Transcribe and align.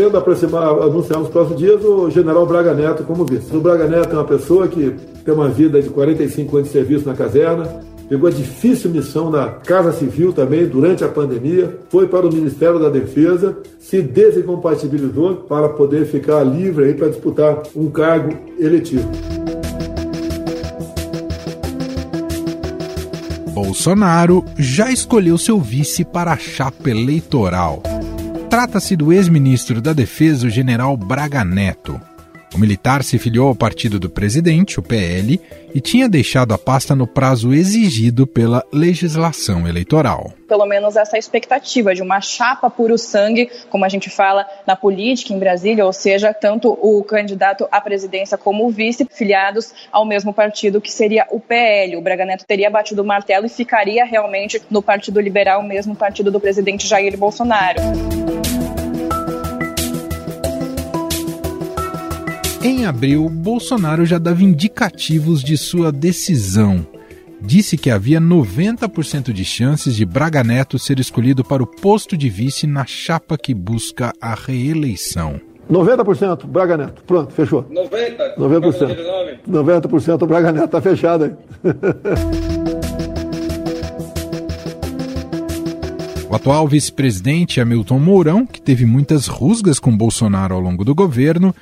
pretendo 0.00 0.16
aproximar, 0.16 0.64
anunciar 0.64 1.20
nos 1.20 1.28
próximos 1.28 1.60
dias 1.60 1.84
o 1.84 2.08
general 2.08 2.46
Braga 2.46 2.72
Neto 2.72 3.04
como 3.04 3.24
vice. 3.24 3.54
O 3.54 3.60
Braga 3.60 3.86
Neto 3.86 4.12
é 4.12 4.14
uma 4.14 4.24
pessoa 4.24 4.66
que 4.66 4.94
tem 5.24 5.34
uma 5.34 5.48
vida 5.48 5.80
de 5.82 5.90
45 5.90 6.56
anos 6.56 6.68
de 6.68 6.72
serviço 6.72 7.06
na 7.06 7.14
caserna, 7.14 7.82
pegou 8.08 8.28
a 8.28 8.32
difícil 8.32 8.90
missão 8.90 9.30
na 9.30 9.48
Casa 9.48 9.92
Civil 9.92 10.32
também 10.32 10.66
durante 10.66 11.04
a 11.04 11.08
pandemia, 11.08 11.78
foi 11.90 12.08
para 12.08 12.26
o 12.26 12.32
Ministério 12.32 12.78
da 12.78 12.88
Defesa, 12.88 13.58
se 13.78 14.00
desincompatibilizou 14.00 15.36
para 15.36 15.68
poder 15.68 16.06
ficar 16.06 16.42
livre 16.44 16.86
aí 16.86 16.94
para 16.94 17.08
disputar 17.08 17.62
um 17.76 17.90
cargo 17.90 18.34
eletivo. 18.58 19.06
Bolsonaro 23.52 24.42
já 24.56 24.90
escolheu 24.90 25.36
seu 25.36 25.60
vice 25.60 26.04
para 26.04 26.32
a 26.32 26.38
chapa 26.38 26.88
eleitoral. 26.88 27.82
Trata-se 28.50 28.96
do 28.96 29.12
ex-ministro 29.12 29.80
da 29.80 29.92
Defesa, 29.92 30.48
o 30.48 30.50
general 30.50 30.96
Braga 30.96 31.44
Neto. 31.44 32.00
O 32.52 32.58
militar 32.58 33.04
se 33.04 33.16
filiou 33.16 33.46
ao 33.46 33.54
partido 33.54 34.00
do 34.00 34.10
presidente, 34.10 34.80
o 34.80 34.82
PL, 34.82 35.40
e 35.72 35.80
tinha 35.80 36.08
deixado 36.08 36.52
a 36.52 36.58
pasta 36.58 36.96
no 36.96 37.06
prazo 37.06 37.54
exigido 37.54 38.26
pela 38.26 38.64
legislação 38.72 39.68
eleitoral. 39.68 40.32
Pelo 40.48 40.66
menos 40.66 40.96
essa 40.96 41.16
expectativa 41.16 41.94
de 41.94 42.02
uma 42.02 42.20
chapa 42.20 42.68
puro 42.68 42.98
sangue, 42.98 43.48
como 43.70 43.84
a 43.84 43.88
gente 43.88 44.10
fala 44.10 44.44
na 44.66 44.74
política 44.74 45.32
em 45.32 45.38
Brasília, 45.38 45.86
ou 45.86 45.92
seja, 45.92 46.34
tanto 46.34 46.70
o 46.82 47.04
candidato 47.04 47.68
à 47.70 47.80
presidência 47.80 48.36
como 48.36 48.66
o 48.66 48.70
vice 48.70 49.06
filiados 49.08 49.72
ao 49.92 50.04
mesmo 50.04 50.34
partido 50.34 50.80
que 50.80 50.90
seria 50.90 51.24
o 51.30 51.38
PL. 51.38 51.96
O 51.96 52.02
Braga 52.02 52.24
Neto 52.24 52.44
teria 52.44 52.68
batido 52.68 53.02
o 53.02 53.06
martelo 53.06 53.46
e 53.46 53.48
ficaria 53.48 54.04
realmente 54.04 54.60
no 54.68 54.82
Partido 54.82 55.20
Liberal, 55.20 55.62
mesmo 55.62 55.94
partido 55.94 56.32
do 56.32 56.40
presidente 56.40 56.84
Jair 56.84 57.16
Bolsonaro. 57.16 57.80
Em 62.62 62.84
abril, 62.84 63.26
Bolsonaro 63.30 64.04
já 64.04 64.18
dava 64.18 64.42
indicativos 64.42 65.42
de 65.42 65.56
sua 65.56 65.90
decisão. 65.90 66.86
Disse 67.40 67.78
que 67.78 67.88
havia 67.90 68.20
90% 68.20 69.32
de 69.32 69.46
chances 69.46 69.96
de 69.96 70.04
Braga 70.04 70.44
Neto 70.44 70.78
ser 70.78 71.00
escolhido 71.00 71.42
para 71.42 71.62
o 71.62 71.66
posto 71.66 72.18
de 72.18 72.28
vice 72.28 72.66
na 72.66 72.84
chapa 72.84 73.38
que 73.38 73.54
busca 73.54 74.12
a 74.20 74.34
reeleição. 74.34 75.40
90% 75.70 76.46
Braga 76.46 76.76
Neto. 76.76 77.02
Pronto, 77.06 77.32
fechou. 77.32 77.62
90%. 77.62 78.36
90%. 78.36 79.38
90% 79.48 80.26
Braga 80.26 80.52
Neto. 80.52 80.68
Tá 80.68 80.82
fechado 80.82 81.24
aí. 81.24 81.32
O 86.30 86.34
atual 86.36 86.68
vice-presidente 86.68 87.60
Hamilton 87.60 87.98
Mourão, 87.98 88.46
que 88.46 88.62
teve 88.62 88.86
muitas 88.86 89.26
rusgas 89.26 89.80
com 89.80 89.96
Bolsonaro 89.96 90.54
ao 90.54 90.60
longo 90.60 90.84
do 90.84 90.94
governo, 90.94 91.52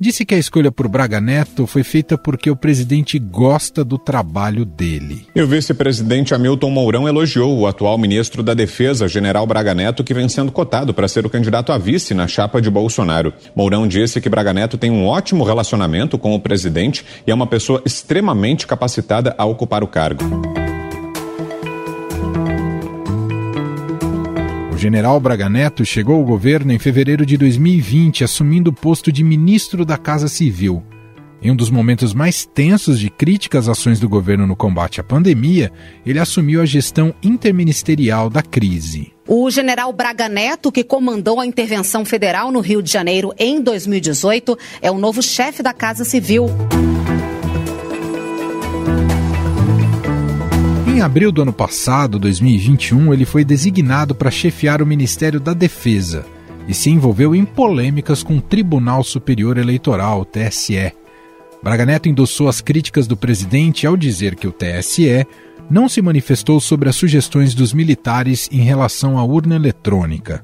disse 0.00 0.24
que 0.24 0.34
a 0.34 0.38
escolha 0.38 0.70
por 0.70 0.88
Braga 0.88 1.20
Neto 1.20 1.66
foi 1.66 1.82
feita 1.82 2.18
porque 2.18 2.50
o 2.50 2.56
presidente 2.56 3.18
gosta 3.18 3.84
do 3.84 3.98
trabalho 3.98 4.64
dele. 4.64 5.26
E 5.34 5.40
o 5.40 5.46
vice-presidente 5.46 6.34
Hamilton 6.34 6.70
Mourão 6.70 7.08
elogiou 7.08 7.58
o 7.58 7.66
atual 7.66 7.96
ministro 7.98 8.42
da 8.42 8.54
Defesa, 8.54 9.08
general 9.08 9.46
Braga 9.46 9.74
Neto, 9.74 10.04
que 10.04 10.14
vem 10.14 10.28
sendo 10.28 10.52
cotado 10.52 10.92
para 10.92 11.08
ser 11.08 11.24
o 11.24 11.30
candidato 11.30 11.72
a 11.72 11.78
vice 11.78 12.14
na 12.14 12.26
chapa 12.26 12.60
de 12.60 12.70
Bolsonaro. 12.70 13.32
Mourão 13.54 13.86
disse 13.86 14.20
que 14.20 14.28
Braga 14.28 14.52
Neto 14.52 14.78
tem 14.78 14.90
um 14.90 15.06
ótimo 15.06 15.44
relacionamento 15.44 16.18
com 16.18 16.34
o 16.34 16.40
presidente 16.40 17.04
e 17.26 17.30
é 17.30 17.34
uma 17.34 17.46
pessoa 17.46 17.82
extremamente 17.84 18.66
capacitada 18.66 19.34
a 19.38 19.44
ocupar 19.44 19.82
o 19.82 19.88
cargo. 19.88 20.65
O 24.76 24.78
general 24.78 25.18
Braga 25.18 25.48
Neto 25.48 25.86
chegou 25.86 26.16
ao 26.16 26.22
governo 26.22 26.70
em 26.70 26.78
fevereiro 26.78 27.24
de 27.24 27.38
2020, 27.38 28.22
assumindo 28.22 28.68
o 28.68 28.72
posto 28.74 29.10
de 29.10 29.24
ministro 29.24 29.86
da 29.86 29.96
Casa 29.96 30.28
Civil. 30.28 30.84
Em 31.40 31.50
um 31.50 31.56
dos 31.56 31.70
momentos 31.70 32.12
mais 32.12 32.44
tensos 32.44 33.00
de 33.00 33.08
crítica 33.08 33.58
às 33.58 33.70
ações 33.70 33.98
do 33.98 34.06
governo 34.06 34.46
no 34.46 34.54
combate 34.54 35.00
à 35.00 35.02
pandemia, 35.02 35.72
ele 36.04 36.18
assumiu 36.18 36.60
a 36.60 36.66
gestão 36.66 37.14
interministerial 37.22 38.28
da 38.28 38.42
crise. 38.42 39.14
O 39.26 39.50
general 39.50 39.90
Braga 39.94 40.28
Neto, 40.28 40.70
que 40.70 40.84
comandou 40.84 41.40
a 41.40 41.46
intervenção 41.46 42.04
federal 42.04 42.52
no 42.52 42.60
Rio 42.60 42.82
de 42.82 42.92
Janeiro 42.92 43.32
em 43.38 43.62
2018, 43.62 44.58
é 44.82 44.90
o 44.90 44.98
novo 44.98 45.22
chefe 45.22 45.62
da 45.62 45.72
Casa 45.72 46.04
Civil. 46.04 46.48
Em 50.96 51.02
abril 51.02 51.30
do 51.30 51.42
ano 51.42 51.52
passado, 51.52 52.18
2021, 52.18 53.12
ele 53.12 53.26
foi 53.26 53.44
designado 53.44 54.14
para 54.14 54.30
chefiar 54.30 54.80
o 54.80 54.86
Ministério 54.86 55.38
da 55.38 55.52
Defesa 55.52 56.24
e 56.66 56.72
se 56.72 56.88
envolveu 56.88 57.34
em 57.34 57.44
polêmicas 57.44 58.22
com 58.22 58.38
o 58.38 58.40
Tribunal 58.40 59.04
Superior 59.04 59.58
Eleitoral, 59.58 60.24
TSE. 60.24 60.90
Braga 61.62 61.84
Neto 61.84 62.08
endossou 62.08 62.48
as 62.48 62.62
críticas 62.62 63.06
do 63.06 63.14
presidente 63.14 63.86
ao 63.86 63.94
dizer 63.94 64.36
que 64.36 64.48
o 64.48 64.50
TSE 64.52 65.26
não 65.68 65.86
se 65.86 66.00
manifestou 66.00 66.58
sobre 66.60 66.88
as 66.88 66.96
sugestões 66.96 67.54
dos 67.54 67.74
militares 67.74 68.48
em 68.50 68.62
relação 68.62 69.18
à 69.18 69.22
urna 69.22 69.54
eletrônica. 69.54 70.42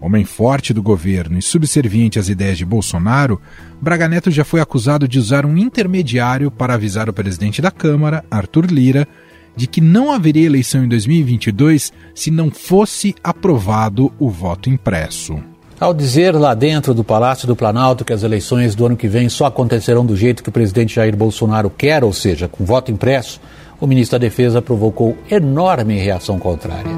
Homem 0.00 0.24
forte 0.24 0.74
do 0.74 0.82
governo 0.82 1.38
e 1.38 1.42
subserviente 1.42 2.18
às 2.18 2.28
ideias 2.28 2.58
de 2.58 2.64
Bolsonaro, 2.64 3.40
Braga 3.80 4.08
Neto 4.08 4.32
já 4.32 4.44
foi 4.44 4.60
acusado 4.60 5.06
de 5.06 5.20
usar 5.20 5.46
um 5.46 5.56
intermediário 5.56 6.50
para 6.50 6.74
avisar 6.74 7.08
o 7.08 7.12
presidente 7.12 7.62
da 7.62 7.70
Câmara, 7.70 8.24
Arthur 8.28 8.66
Lira, 8.66 9.06
de 9.54 9.66
que 9.66 9.80
não 9.80 10.12
haveria 10.12 10.46
eleição 10.46 10.84
em 10.84 10.88
2022 10.88 11.92
se 12.14 12.30
não 12.30 12.50
fosse 12.50 13.14
aprovado 13.22 14.12
o 14.18 14.28
voto 14.28 14.70
impresso. 14.70 15.38
Ao 15.80 15.94
dizer 15.94 16.34
lá 16.34 16.52
dentro 16.52 16.92
do 16.92 17.02
Palácio 17.02 17.46
do 17.46 17.56
Planalto 17.56 18.04
que 18.04 18.12
as 18.12 18.22
eleições 18.22 18.74
do 18.74 18.84
ano 18.84 18.96
que 18.96 19.08
vem 19.08 19.30
só 19.30 19.46
acontecerão 19.46 20.04
do 20.04 20.14
jeito 20.14 20.42
que 20.42 20.50
o 20.50 20.52
presidente 20.52 20.94
Jair 20.94 21.16
Bolsonaro 21.16 21.70
quer, 21.70 22.04
ou 22.04 22.12
seja, 22.12 22.46
com 22.46 22.66
voto 22.66 22.92
impresso, 22.92 23.40
o 23.80 23.86
ministro 23.86 24.18
da 24.18 24.26
Defesa 24.26 24.60
provocou 24.60 25.16
enorme 25.30 25.98
reação 25.98 26.38
contrária. 26.38 26.90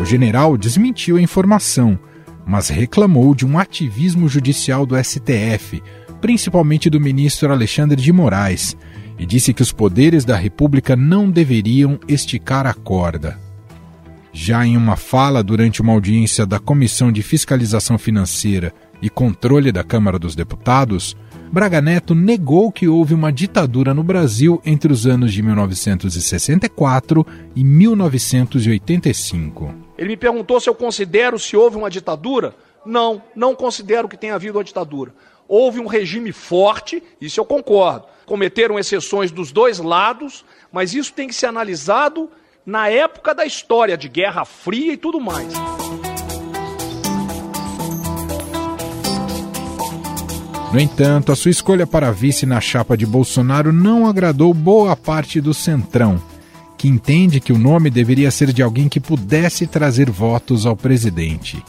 O 0.00 0.04
general 0.04 0.56
desmentiu 0.56 1.16
a 1.16 1.20
informação, 1.20 1.98
mas 2.46 2.68
reclamou 2.68 3.34
de 3.34 3.44
um 3.44 3.58
ativismo 3.58 4.28
judicial 4.28 4.86
do 4.86 4.96
STF, 5.02 5.82
principalmente 6.20 6.88
do 6.88 7.00
ministro 7.00 7.50
Alexandre 7.50 8.00
de 8.00 8.12
Moraes, 8.12 8.76
e 9.18 9.26
disse 9.26 9.54
que 9.54 9.62
os 9.62 9.72
poderes 9.72 10.24
da 10.24 10.36
República 10.36 10.94
não 10.96 11.30
deveriam 11.30 12.00
esticar 12.08 12.66
a 12.66 12.74
corda. 12.74 13.38
Já 14.32 14.66
em 14.66 14.76
uma 14.76 14.96
fala 14.96 15.44
durante 15.44 15.80
uma 15.80 15.92
audiência 15.92 16.44
da 16.44 16.58
Comissão 16.58 17.12
de 17.12 17.22
Fiscalização 17.22 17.96
Financeira 17.96 18.74
e 19.00 19.08
Controle 19.08 19.70
da 19.70 19.84
Câmara 19.84 20.18
dos 20.18 20.34
Deputados, 20.34 21.16
Braga 21.52 21.80
Neto 21.80 22.16
negou 22.16 22.72
que 22.72 22.88
houve 22.88 23.14
uma 23.14 23.30
ditadura 23.30 23.94
no 23.94 24.02
Brasil 24.02 24.60
entre 24.64 24.92
os 24.92 25.06
anos 25.06 25.32
de 25.32 25.40
1964 25.40 27.24
e 27.54 27.62
1985. 27.62 29.72
Ele 29.96 30.08
me 30.08 30.16
perguntou 30.16 30.58
se 30.58 30.68
eu 30.68 30.74
considero 30.74 31.38
se 31.38 31.56
houve 31.56 31.76
uma 31.76 31.88
ditadura. 31.88 32.56
Não, 32.84 33.22
não 33.36 33.54
considero 33.54 34.08
que 34.08 34.16
tenha 34.16 34.34
havido 34.34 34.58
uma 34.58 34.64
ditadura. 34.64 35.14
Houve 35.46 35.80
um 35.80 35.86
regime 35.86 36.32
forte, 36.32 37.02
isso 37.20 37.40
eu 37.40 37.44
concordo 37.44 38.14
cometeram 38.24 38.78
exceções 38.78 39.30
dos 39.30 39.52
dois 39.52 39.78
lados, 39.78 40.44
mas 40.72 40.94
isso 40.94 41.12
tem 41.12 41.28
que 41.28 41.34
ser 41.34 41.46
analisado 41.46 42.30
na 42.64 42.88
época 42.88 43.34
da 43.34 43.44
história 43.44 43.96
de 43.96 44.08
Guerra 44.08 44.44
Fria 44.44 44.92
e 44.92 44.96
tudo 44.96 45.20
mais. 45.20 45.52
No 50.72 50.80
entanto, 50.80 51.30
a 51.30 51.36
sua 51.36 51.52
escolha 51.52 51.86
para 51.86 52.10
vice 52.10 52.44
na 52.44 52.60
chapa 52.60 52.96
de 52.96 53.06
Bolsonaro 53.06 53.72
não 53.72 54.08
agradou 54.08 54.52
boa 54.52 54.96
parte 54.96 55.40
do 55.40 55.54
Centrão, 55.54 56.20
que 56.76 56.88
entende 56.88 57.38
que 57.38 57.52
o 57.52 57.58
nome 57.58 57.90
deveria 57.90 58.30
ser 58.30 58.52
de 58.52 58.60
alguém 58.60 58.88
que 58.88 58.98
pudesse 58.98 59.68
trazer 59.68 60.10
votos 60.10 60.66
ao 60.66 60.74
presidente. 60.74 61.62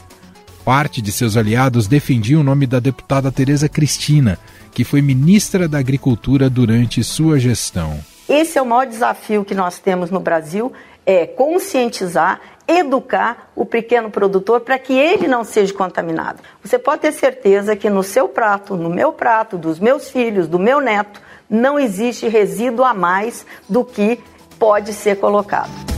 Parte 0.65 1.00
de 1.00 1.12
seus 1.12 1.38
aliados 1.38 1.88
defendia 1.88 2.39
o 2.39 2.44
nome 2.44 2.65
da 2.65 2.79
deputada 2.79 3.31
Tereza 3.31 3.69
Cristina, 3.69 4.39
que 4.73 4.83
foi 4.83 5.00
ministra 5.00 5.67
da 5.67 5.77
Agricultura 5.77 6.50
durante 6.50 7.03
sua 7.03 7.38
gestão. 7.38 8.00
Esse 8.27 8.57
é 8.57 8.62
o 8.63 8.65
maior 8.65 8.88
desafio 8.88 9.45
que 9.45 9.53
nós 9.53 9.77
temos 9.77 10.09
no 10.09 10.19
Brasil, 10.19 10.73
é 11.06 11.27
conscientizar, 11.27 12.41
educar 12.67 13.51
o 13.56 13.63
pequeno 13.63 14.09
produtor 14.09 14.62
para 14.62 14.79
que 14.79 14.94
ele 14.94 15.27
não 15.27 15.44
seja 15.44 15.71
contaminado. 15.71 16.41
Você 16.63 16.79
pode 16.79 17.03
ter 17.03 17.12
certeza 17.12 17.75
que 17.75 17.88
no 17.88 18.01
seu 18.01 18.27
prato, 18.27 18.75
no 18.75 18.89
meu 18.89 19.13
prato, 19.13 19.59
dos 19.59 19.77
meus 19.77 20.09
filhos, 20.09 20.47
do 20.47 20.57
meu 20.57 20.81
neto, 20.81 21.21
não 21.47 21.79
existe 21.79 22.27
resíduo 22.27 22.83
a 22.83 22.91
mais 22.91 23.45
do 23.69 23.85
que 23.85 24.19
pode 24.57 24.94
ser 24.94 25.17
colocado. 25.17 25.94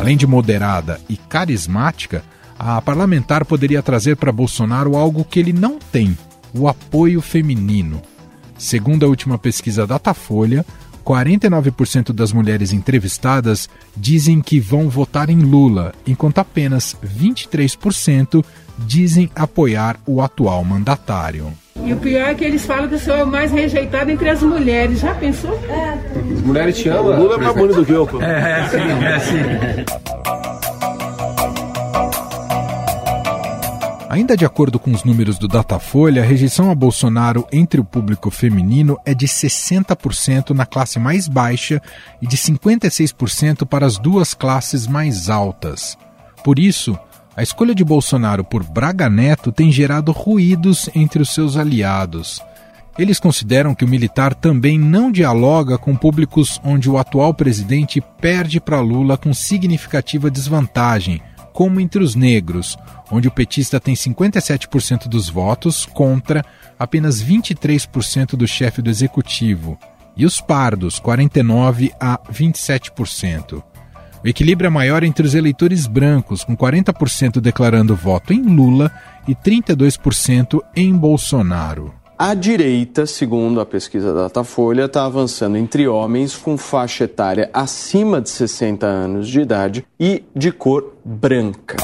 Além 0.00 0.16
de 0.16 0.26
moderada 0.26 0.98
e 1.10 1.16
carismática, 1.18 2.24
a 2.58 2.80
parlamentar 2.80 3.44
poderia 3.44 3.82
trazer 3.82 4.16
para 4.16 4.32
Bolsonaro 4.32 4.96
algo 4.96 5.26
que 5.26 5.38
ele 5.38 5.52
não 5.52 5.78
tem: 5.78 6.16
o 6.54 6.66
apoio 6.66 7.20
feminino. 7.20 8.00
Segundo 8.56 9.04
a 9.04 9.08
última 9.10 9.36
pesquisa 9.36 9.86
Datafolha, 9.86 10.64
49% 11.04 12.14
das 12.14 12.32
mulheres 12.32 12.72
entrevistadas 12.72 13.68
dizem 13.94 14.40
que 14.40 14.58
vão 14.58 14.88
votar 14.88 15.28
em 15.28 15.40
Lula, 15.40 15.92
enquanto 16.06 16.38
apenas 16.38 16.96
23% 17.04 18.42
dizem 18.86 19.30
apoiar 19.34 19.96
o 20.06 20.20
atual 20.20 20.64
mandatário. 20.64 21.52
E 21.84 21.92
o 21.92 21.96
pior 21.96 22.28
é 22.28 22.34
que 22.34 22.44
eles 22.44 22.64
falam 22.64 22.88
que 22.88 22.94
eu 22.94 22.98
sou 22.98 23.24
o 23.24 23.26
mais 23.26 23.50
rejeitado 23.50 24.10
entre 24.10 24.28
as 24.28 24.42
mulheres. 24.42 25.00
Já 25.00 25.14
pensou? 25.14 25.58
É. 25.68 25.98
As 26.34 26.42
mulheres 26.42 26.78
te 26.78 26.88
amam? 26.88 27.18
O 27.18 27.22
Lula 27.22 27.34
é 27.34 27.38
mais 27.38 27.54
bonito 27.56 27.76
do 27.76 27.86
que 27.86 27.92
eu. 27.92 28.06
Pô. 28.06 28.20
É, 28.20 28.26
é 28.26 28.54
assim, 28.60 28.76
é 28.78 29.14
assim. 29.14 29.36
Ainda 34.10 34.36
de 34.36 34.44
acordo 34.44 34.76
com 34.76 34.90
os 34.90 35.04
números 35.04 35.38
do 35.38 35.46
Datafolha, 35.46 36.22
a 36.22 36.24
rejeição 36.26 36.68
a 36.68 36.74
Bolsonaro 36.74 37.46
entre 37.52 37.80
o 37.80 37.84
público 37.84 38.28
feminino 38.28 38.98
é 39.06 39.14
de 39.14 39.28
60% 39.28 40.50
na 40.50 40.66
classe 40.66 40.98
mais 40.98 41.28
baixa 41.28 41.80
e 42.20 42.26
de 42.26 42.36
56% 42.36 43.64
para 43.64 43.86
as 43.86 43.98
duas 43.98 44.34
classes 44.34 44.88
mais 44.88 45.30
altas. 45.30 45.96
Por 46.42 46.58
isso, 46.58 46.98
a 47.36 47.42
escolha 47.42 47.74
de 47.74 47.84
Bolsonaro 47.84 48.44
por 48.44 48.62
Braga 48.64 49.08
Neto 49.08 49.52
tem 49.52 49.70
gerado 49.70 50.12
ruídos 50.12 50.90
entre 50.94 51.22
os 51.22 51.30
seus 51.32 51.56
aliados. 51.56 52.42
Eles 52.98 53.20
consideram 53.20 53.74
que 53.74 53.84
o 53.84 53.88
militar 53.88 54.34
também 54.34 54.78
não 54.78 55.10
dialoga 55.10 55.78
com 55.78 55.96
públicos 55.96 56.60
onde 56.64 56.90
o 56.90 56.98
atual 56.98 57.32
presidente 57.32 58.00
perde 58.20 58.60
para 58.60 58.80
Lula 58.80 59.16
com 59.16 59.32
significativa 59.32 60.30
desvantagem, 60.30 61.22
como 61.52 61.80
entre 61.80 62.02
os 62.02 62.14
negros, 62.14 62.76
onde 63.10 63.28
o 63.28 63.30
petista 63.30 63.80
tem 63.80 63.94
57% 63.94 65.08
dos 65.08 65.28
votos 65.28 65.86
contra 65.86 66.44
apenas 66.78 67.22
23% 67.22 68.36
do 68.36 68.46
chefe 68.46 68.82
do 68.82 68.90
executivo, 68.90 69.78
e 70.16 70.26
os 70.26 70.40
pardos, 70.40 71.00
49% 71.00 71.92
a 71.98 72.18
27%. 72.30 73.62
O 74.22 74.28
equilíbrio 74.28 74.66
é 74.66 74.70
maior 74.70 75.02
entre 75.02 75.26
os 75.26 75.34
eleitores 75.34 75.86
brancos, 75.86 76.44
com 76.44 76.54
40% 76.54 77.40
declarando 77.40 77.96
voto 77.96 78.34
em 78.34 78.42
Lula 78.42 78.92
e 79.26 79.34
32% 79.34 80.60
em 80.76 80.94
Bolsonaro. 80.94 81.94
A 82.18 82.34
direita, 82.34 83.06
segundo 83.06 83.62
a 83.62 83.66
pesquisa 83.66 84.12
da 84.12 84.24
Datafolha, 84.24 84.84
está 84.84 85.06
avançando 85.06 85.56
entre 85.56 85.88
homens 85.88 86.36
com 86.36 86.58
faixa 86.58 87.04
etária 87.04 87.48
acima 87.54 88.20
de 88.20 88.28
60 88.28 88.84
anos 88.84 89.26
de 89.26 89.40
idade 89.40 89.86
e 89.98 90.22
de 90.36 90.52
cor 90.52 90.96
branca. 91.02 91.78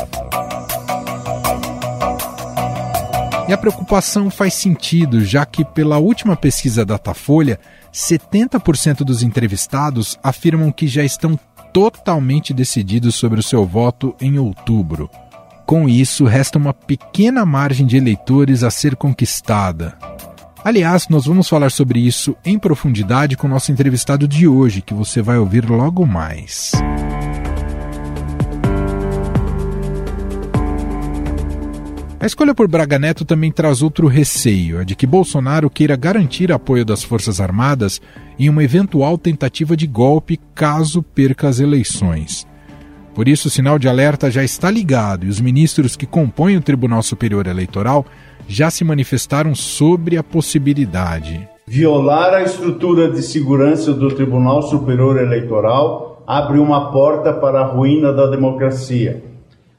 E 3.49 3.53
a 3.53 3.57
preocupação 3.57 4.29
faz 4.29 4.53
sentido, 4.53 5.25
já 5.25 5.47
que, 5.47 5.65
pela 5.65 5.97
última 5.97 6.37
pesquisa 6.37 6.85
da 6.85 6.95
Datafolha, 6.95 7.59
70% 7.95 9.05
dos 9.05 9.23
entrevistados 9.23 10.19
afirmam 10.23 10.71
que 10.71 10.87
já 10.87 11.03
estão 11.03 11.39
totalmente 11.77 12.55
decididos 12.55 13.17
sobre 13.17 13.39
o 13.39 13.43
seu 13.43 13.67
voto 13.67 14.17
em 14.19 14.39
outubro. 14.39 15.11
Com 15.67 15.87
isso, 15.87 16.25
resta 16.25 16.57
uma 16.57 16.73
pequena 16.73 17.45
margem 17.45 17.85
de 17.85 17.99
eleitores 17.99 18.63
a 18.63 18.71
ser 18.71 18.97
conquistada. 18.97 19.95
Aliás, 20.65 21.07
nós 21.11 21.27
vamos 21.27 21.47
falar 21.47 21.71
sobre 21.71 22.01
isso 22.01 22.35
em 22.43 22.59
profundidade 22.59 23.37
com 23.37 23.47
o 23.47 23.51
nosso 23.51 23.71
entrevistado 23.71 24.27
de 24.27 24.49
hoje, 24.49 24.81
que 24.81 24.95
você 24.95 25.21
vai 25.21 25.37
ouvir 25.37 25.69
logo 25.69 26.07
mais. 26.07 26.73
A 32.19 32.25
escolha 32.25 32.55
por 32.55 32.67
Braga 32.67 32.99
Neto 32.99 33.27
também 33.27 33.53
traz 33.53 33.83
outro 33.83 34.07
receio, 34.07 34.81
a 34.81 34.85
de 34.85 34.97
que 34.97 35.07
Bolsonaro 35.07 35.69
queira 35.69 35.95
garantir 35.97 36.51
apoio 36.51 36.83
das 36.83 37.05
Forças 37.05 37.43
Armadas 37.43 38.01
em 38.39 38.49
uma 38.49 38.65
eventual 38.65 39.19
tentativa 39.19 39.77
de 39.77 39.87
golpe 39.87 40.41
caso 40.55 41.03
perca 41.03 41.47
as 41.47 41.61
eleições. 41.61 42.47
Por 43.15 43.29
isso, 43.29 43.49
o 43.49 43.51
sinal 43.51 43.79
de 43.79 43.87
alerta 43.87 44.31
já 44.31 44.43
está 44.43 44.71
ligado 44.71 45.27
e 45.27 45.29
os 45.29 45.41
ministros 45.43 45.95
que 45.95 46.07
compõem 46.07 46.57
o 46.57 46.63
Tribunal 46.63 47.03
Superior 47.03 47.47
Eleitoral 47.47 48.07
já 48.49 48.71
se 48.71 48.83
manifestaram 48.83 49.55
sobre 49.55 50.17
a 50.17 50.23
possibilidade. 50.23 51.47
Violar 51.67 52.33
a 52.33 52.43
estrutura 52.43 53.11
de 53.11 53.21
segurança 53.23 53.93
do 53.93 54.09
Tribunal 54.09 54.63
Superior 54.63 55.19
Eleitoral 55.19 56.23
abre 56.27 56.59
uma 56.59 56.91
porta 56.91 57.35
para 57.35 57.61
a 57.61 57.67
ruína 57.67 58.11
da 58.11 58.27
democracia. 58.27 59.23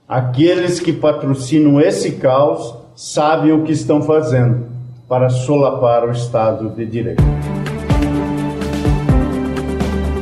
Aqueles 0.07 0.79
que 0.79 0.93
patrocinam 0.93 1.81
esse 1.81 2.13
caos 2.13 2.73
sabem 2.95 3.51
o 3.51 3.65
que 3.65 3.73
estão 3.73 4.01
fazendo 4.01 4.65
para 5.05 5.29
solapar 5.29 6.07
o 6.07 6.13
Estado 6.13 6.69
de 6.69 6.85
Direito. 6.85 7.21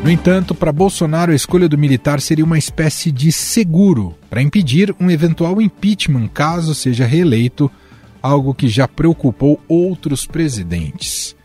No 0.03 0.09
entanto, 0.09 0.55
para 0.55 0.71
Bolsonaro, 0.71 1.31
a 1.31 1.35
escolha 1.35 1.69
do 1.69 1.77
militar 1.77 2.19
seria 2.19 2.43
uma 2.43 2.57
espécie 2.57 3.11
de 3.11 3.31
seguro 3.31 4.15
para 4.27 4.41
impedir 4.41 4.95
um 4.99 5.11
eventual 5.11 5.61
impeachment 5.61 6.29
caso 6.29 6.73
seja 6.73 7.05
reeleito, 7.05 7.69
algo 8.23 8.55
que 8.55 8.67
já 8.67 8.87
preocupou 8.87 9.59
outros 9.67 10.25
presidentes. 10.25 11.35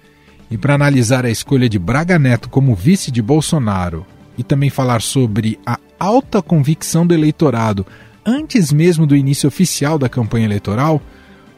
E 0.50 0.56
para 0.56 0.74
analisar 0.74 1.26
a 1.26 1.30
escolha 1.30 1.68
de 1.68 1.78
Braga 1.78 2.18
Neto 2.18 2.48
como 2.48 2.74
vice 2.74 3.10
de 3.10 3.20
Bolsonaro 3.20 4.06
e 4.38 4.42
também 4.42 4.70
falar 4.70 5.02
sobre 5.02 5.58
a 5.66 5.78
alta 5.98 6.40
convicção 6.40 7.06
do 7.06 7.12
eleitorado 7.12 7.84
antes 8.24 8.72
mesmo 8.72 9.06
do 9.06 9.16
início 9.16 9.48
oficial 9.48 9.98
da 9.98 10.08
campanha 10.08 10.46
eleitoral, 10.46 11.00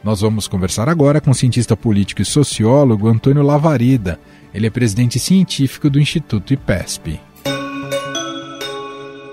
nós 0.03 0.21
vamos 0.21 0.47
conversar 0.47 0.89
agora 0.89 1.21
com 1.21 1.31
o 1.31 1.35
cientista 1.35 1.77
político 1.77 2.21
e 2.21 2.25
sociólogo 2.25 3.07
Antônio 3.07 3.41
Lavarida. 3.41 4.19
Ele 4.53 4.67
é 4.67 4.69
presidente 4.69 5.19
científico 5.19 5.89
do 5.89 5.99
Instituto 5.99 6.53
IPESP. 6.53 7.19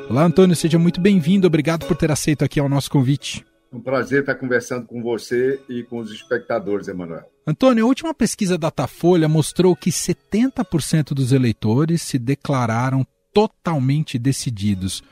Olá, 0.08 0.24
Antônio, 0.24 0.56
seja 0.56 0.78
muito 0.78 1.00
bem-vindo. 1.00 1.46
Obrigado 1.46 1.86
por 1.86 1.96
ter 1.96 2.10
aceito 2.10 2.44
aqui 2.44 2.58
ao 2.58 2.68
nosso 2.68 2.90
convite. 2.90 3.44
Um 3.72 3.80
prazer 3.80 4.20
estar 4.20 4.34
conversando 4.34 4.86
com 4.86 5.00
você 5.00 5.60
e 5.68 5.84
com 5.84 5.98
os 5.98 6.10
espectadores, 6.10 6.88
Emanuel. 6.88 7.22
Antônio, 7.46 7.84
a 7.84 7.86
última 7.86 8.12
pesquisa 8.12 8.58
da 8.58 8.68
Datafolha 8.68 9.28
mostrou 9.28 9.76
que 9.76 9.90
70% 9.90 11.14
dos 11.14 11.30
eleitores 11.30 12.02
se 12.02 12.18
declararam 12.18 13.06
totalmente 13.32 14.18
decididos 14.18 15.02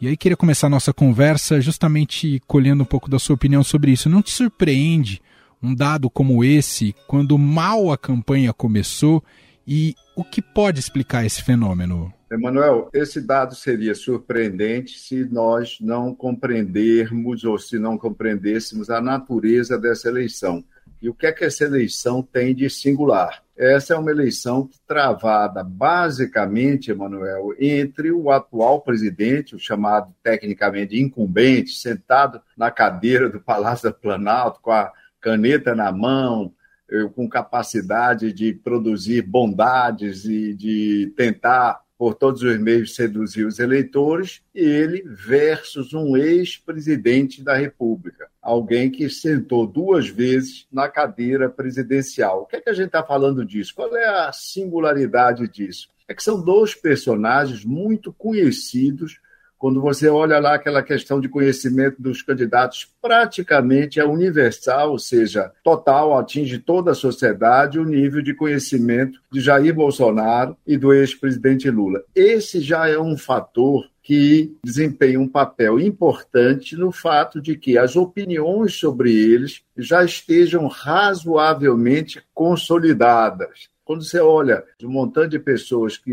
e 0.00 0.06
aí 0.06 0.16
queria 0.16 0.36
começar 0.36 0.68
a 0.68 0.70
nossa 0.70 0.92
conversa 0.92 1.60
justamente 1.60 2.40
colhendo 2.46 2.82
um 2.82 2.86
pouco 2.86 3.10
da 3.10 3.18
sua 3.18 3.34
opinião 3.34 3.64
sobre 3.64 3.90
isso. 3.90 4.08
Não 4.08 4.22
te 4.22 4.30
surpreende 4.30 5.20
um 5.62 5.74
dado 5.74 6.08
como 6.08 6.44
esse 6.44 6.94
quando 7.08 7.36
mal 7.36 7.90
a 7.90 7.98
campanha 7.98 8.52
começou 8.52 9.22
e 9.66 9.94
o 10.16 10.22
que 10.22 10.40
pode 10.40 10.78
explicar 10.78 11.26
esse 11.26 11.42
fenômeno? 11.42 12.12
Emanuel, 12.30 12.90
esse 12.92 13.20
dado 13.20 13.54
seria 13.54 13.94
surpreendente 13.94 14.98
se 14.98 15.24
nós 15.24 15.78
não 15.80 16.14
compreendermos 16.14 17.42
ou 17.42 17.58
se 17.58 17.78
não 17.78 17.98
compreendêssemos 17.98 18.90
a 18.90 19.00
natureza 19.00 19.78
dessa 19.78 20.08
eleição. 20.08 20.62
E 21.02 21.08
o 21.08 21.14
que 21.14 21.26
é 21.26 21.32
que 21.32 21.44
essa 21.44 21.64
eleição 21.64 22.22
tem 22.22 22.54
de 22.54 22.68
singular? 22.70 23.42
Essa 23.58 23.94
é 23.94 23.98
uma 23.98 24.12
eleição 24.12 24.70
travada 24.86 25.64
basicamente, 25.64 26.92
Emanuel, 26.92 27.52
entre 27.58 28.12
o 28.12 28.30
atual 28.30 28.80
presidente, 28.80 29.56
o 29.56 29.58
chamado 29.58 30.14
tecnicamente 30.22 30.96
incumbente, 30.96 31.72
sentado 31.72 32.40
na 32.56 32.70
cadeira 32.70 33.28
do 33.28 33.40
Palácio 33.40 33.90
do 33.90 33.96
Planalto, 33.96 34.60
com 34.60 34.70
a 34.70 34.92
caneta 35.20 35.74
na 35.74 35.90
mão, 35.90 36.54
eh, 36.88 37.08
com 37.16 37.28
capacidade 37.28 38.32
de 38.32 38.52
produzir 38.52 39.22
bondades 39.22 40.24
e 40.24 40.54
de 40.54 41.12
tentar 41.16 41.80
por 41.98 42.14
todos 42.14 42.42
os 42.42 42.58
meios 42.58 42.94
seduzir 42.94 43.44
os 43.44 43.58
eleitores, 43.58 44.40
e 44.54 44.60
ele 44.60 45.02
versus 45.04 45.92
um 45.92 46.16
ex-presidente 46.16 47.42
da 47.42 47.56
República, 47.56 48.28
alguém 48.40 48.88
que 48.88 49.10
sentou 49.10 49.66
duas 49.66 50.08
vezes 50.08 50.68
na 50.72 50.88
cadeira 50.88 51.50
presidencial. 51.50 52.42
O 52.42 52.46
que 52.46 52.56
é 52.56 52.60
que 52.60 52.70
a 52.70 52.74
gente 52.74 52.86
está 52.86 53.02
falando 53.02 53.44
disso? 53.44 53.74
Qual 53.74 53.94
é 53.96 54.06
a 54.06 54.32
singularidade 54.32 55.48
disso? 55.48 55.88
É 56.06 56.14
que 56.14 56.22
são 56.22 56.40
dois 56.40 56.72
personagens 56.74 57.64
muito 57.64 58.12
conhecidos 58.12 59.20
quando 59.58 59.80
você 59.80 60.08
olha 60.08 60.38
lá 60.38 60.54
aquela 60.54 60.82
questão 60.82 61.20
de 61.20 61.28
conhecimento 61.28 62.00
dos 62.00 62.22
candidatos, 62.22 62.88
praticamente 63.02 63.98
é 63.98 64.04
universal, 64.04 64.92
ou 64.92 64.98
seja, 64.98 65.52
total, 65.64 66.16
atinge 66.16 66.58
toda 66.58 66.92
a 66.92 66.94
sociedade 66.94 67.78
o 67.78 67.84
nível 67.84 68.22
de 68.22 68.34
conhecimento 68.34 69.20
de 69.30 69.40
Jair 69.40 69.74
Bolsonaro 69.74 70.56
e 70.66 70.76
do 70.76 70.92
ex-presidente 70.92 71.68
Lula. 71.70 72.02
Esse 72.14 72.60
já 72.60 72.88
é 72.88 72.98
um 72.98 73.16
fator 73.16 73.84
que 74.08 74.56
desempenha 74.64 75.20
um 75.20 75.28
papel 75.28 75.78
importante 75.78 76.74
no 76.74 76.90
fato 76.90 77.42
de 77.42 77.56
que 77.58 77.76
as 77.76 77.94
opiniões 77.94 78.74
sobre 78.74 79.12
eles 79.12 79.60
já 79.76 80.02
estejam 80.02 80.66
razoavelmente 80.66 82.22
consolidadas. 82.32 83.68
Quando 83.88 84.04
você 84.04 84.20
olha 84.20 84.62
um 84.82 84.90
montante 84.90 85.30
de 85.30 85.38
pessoas 85.38 85.96
que, 85.96 86.12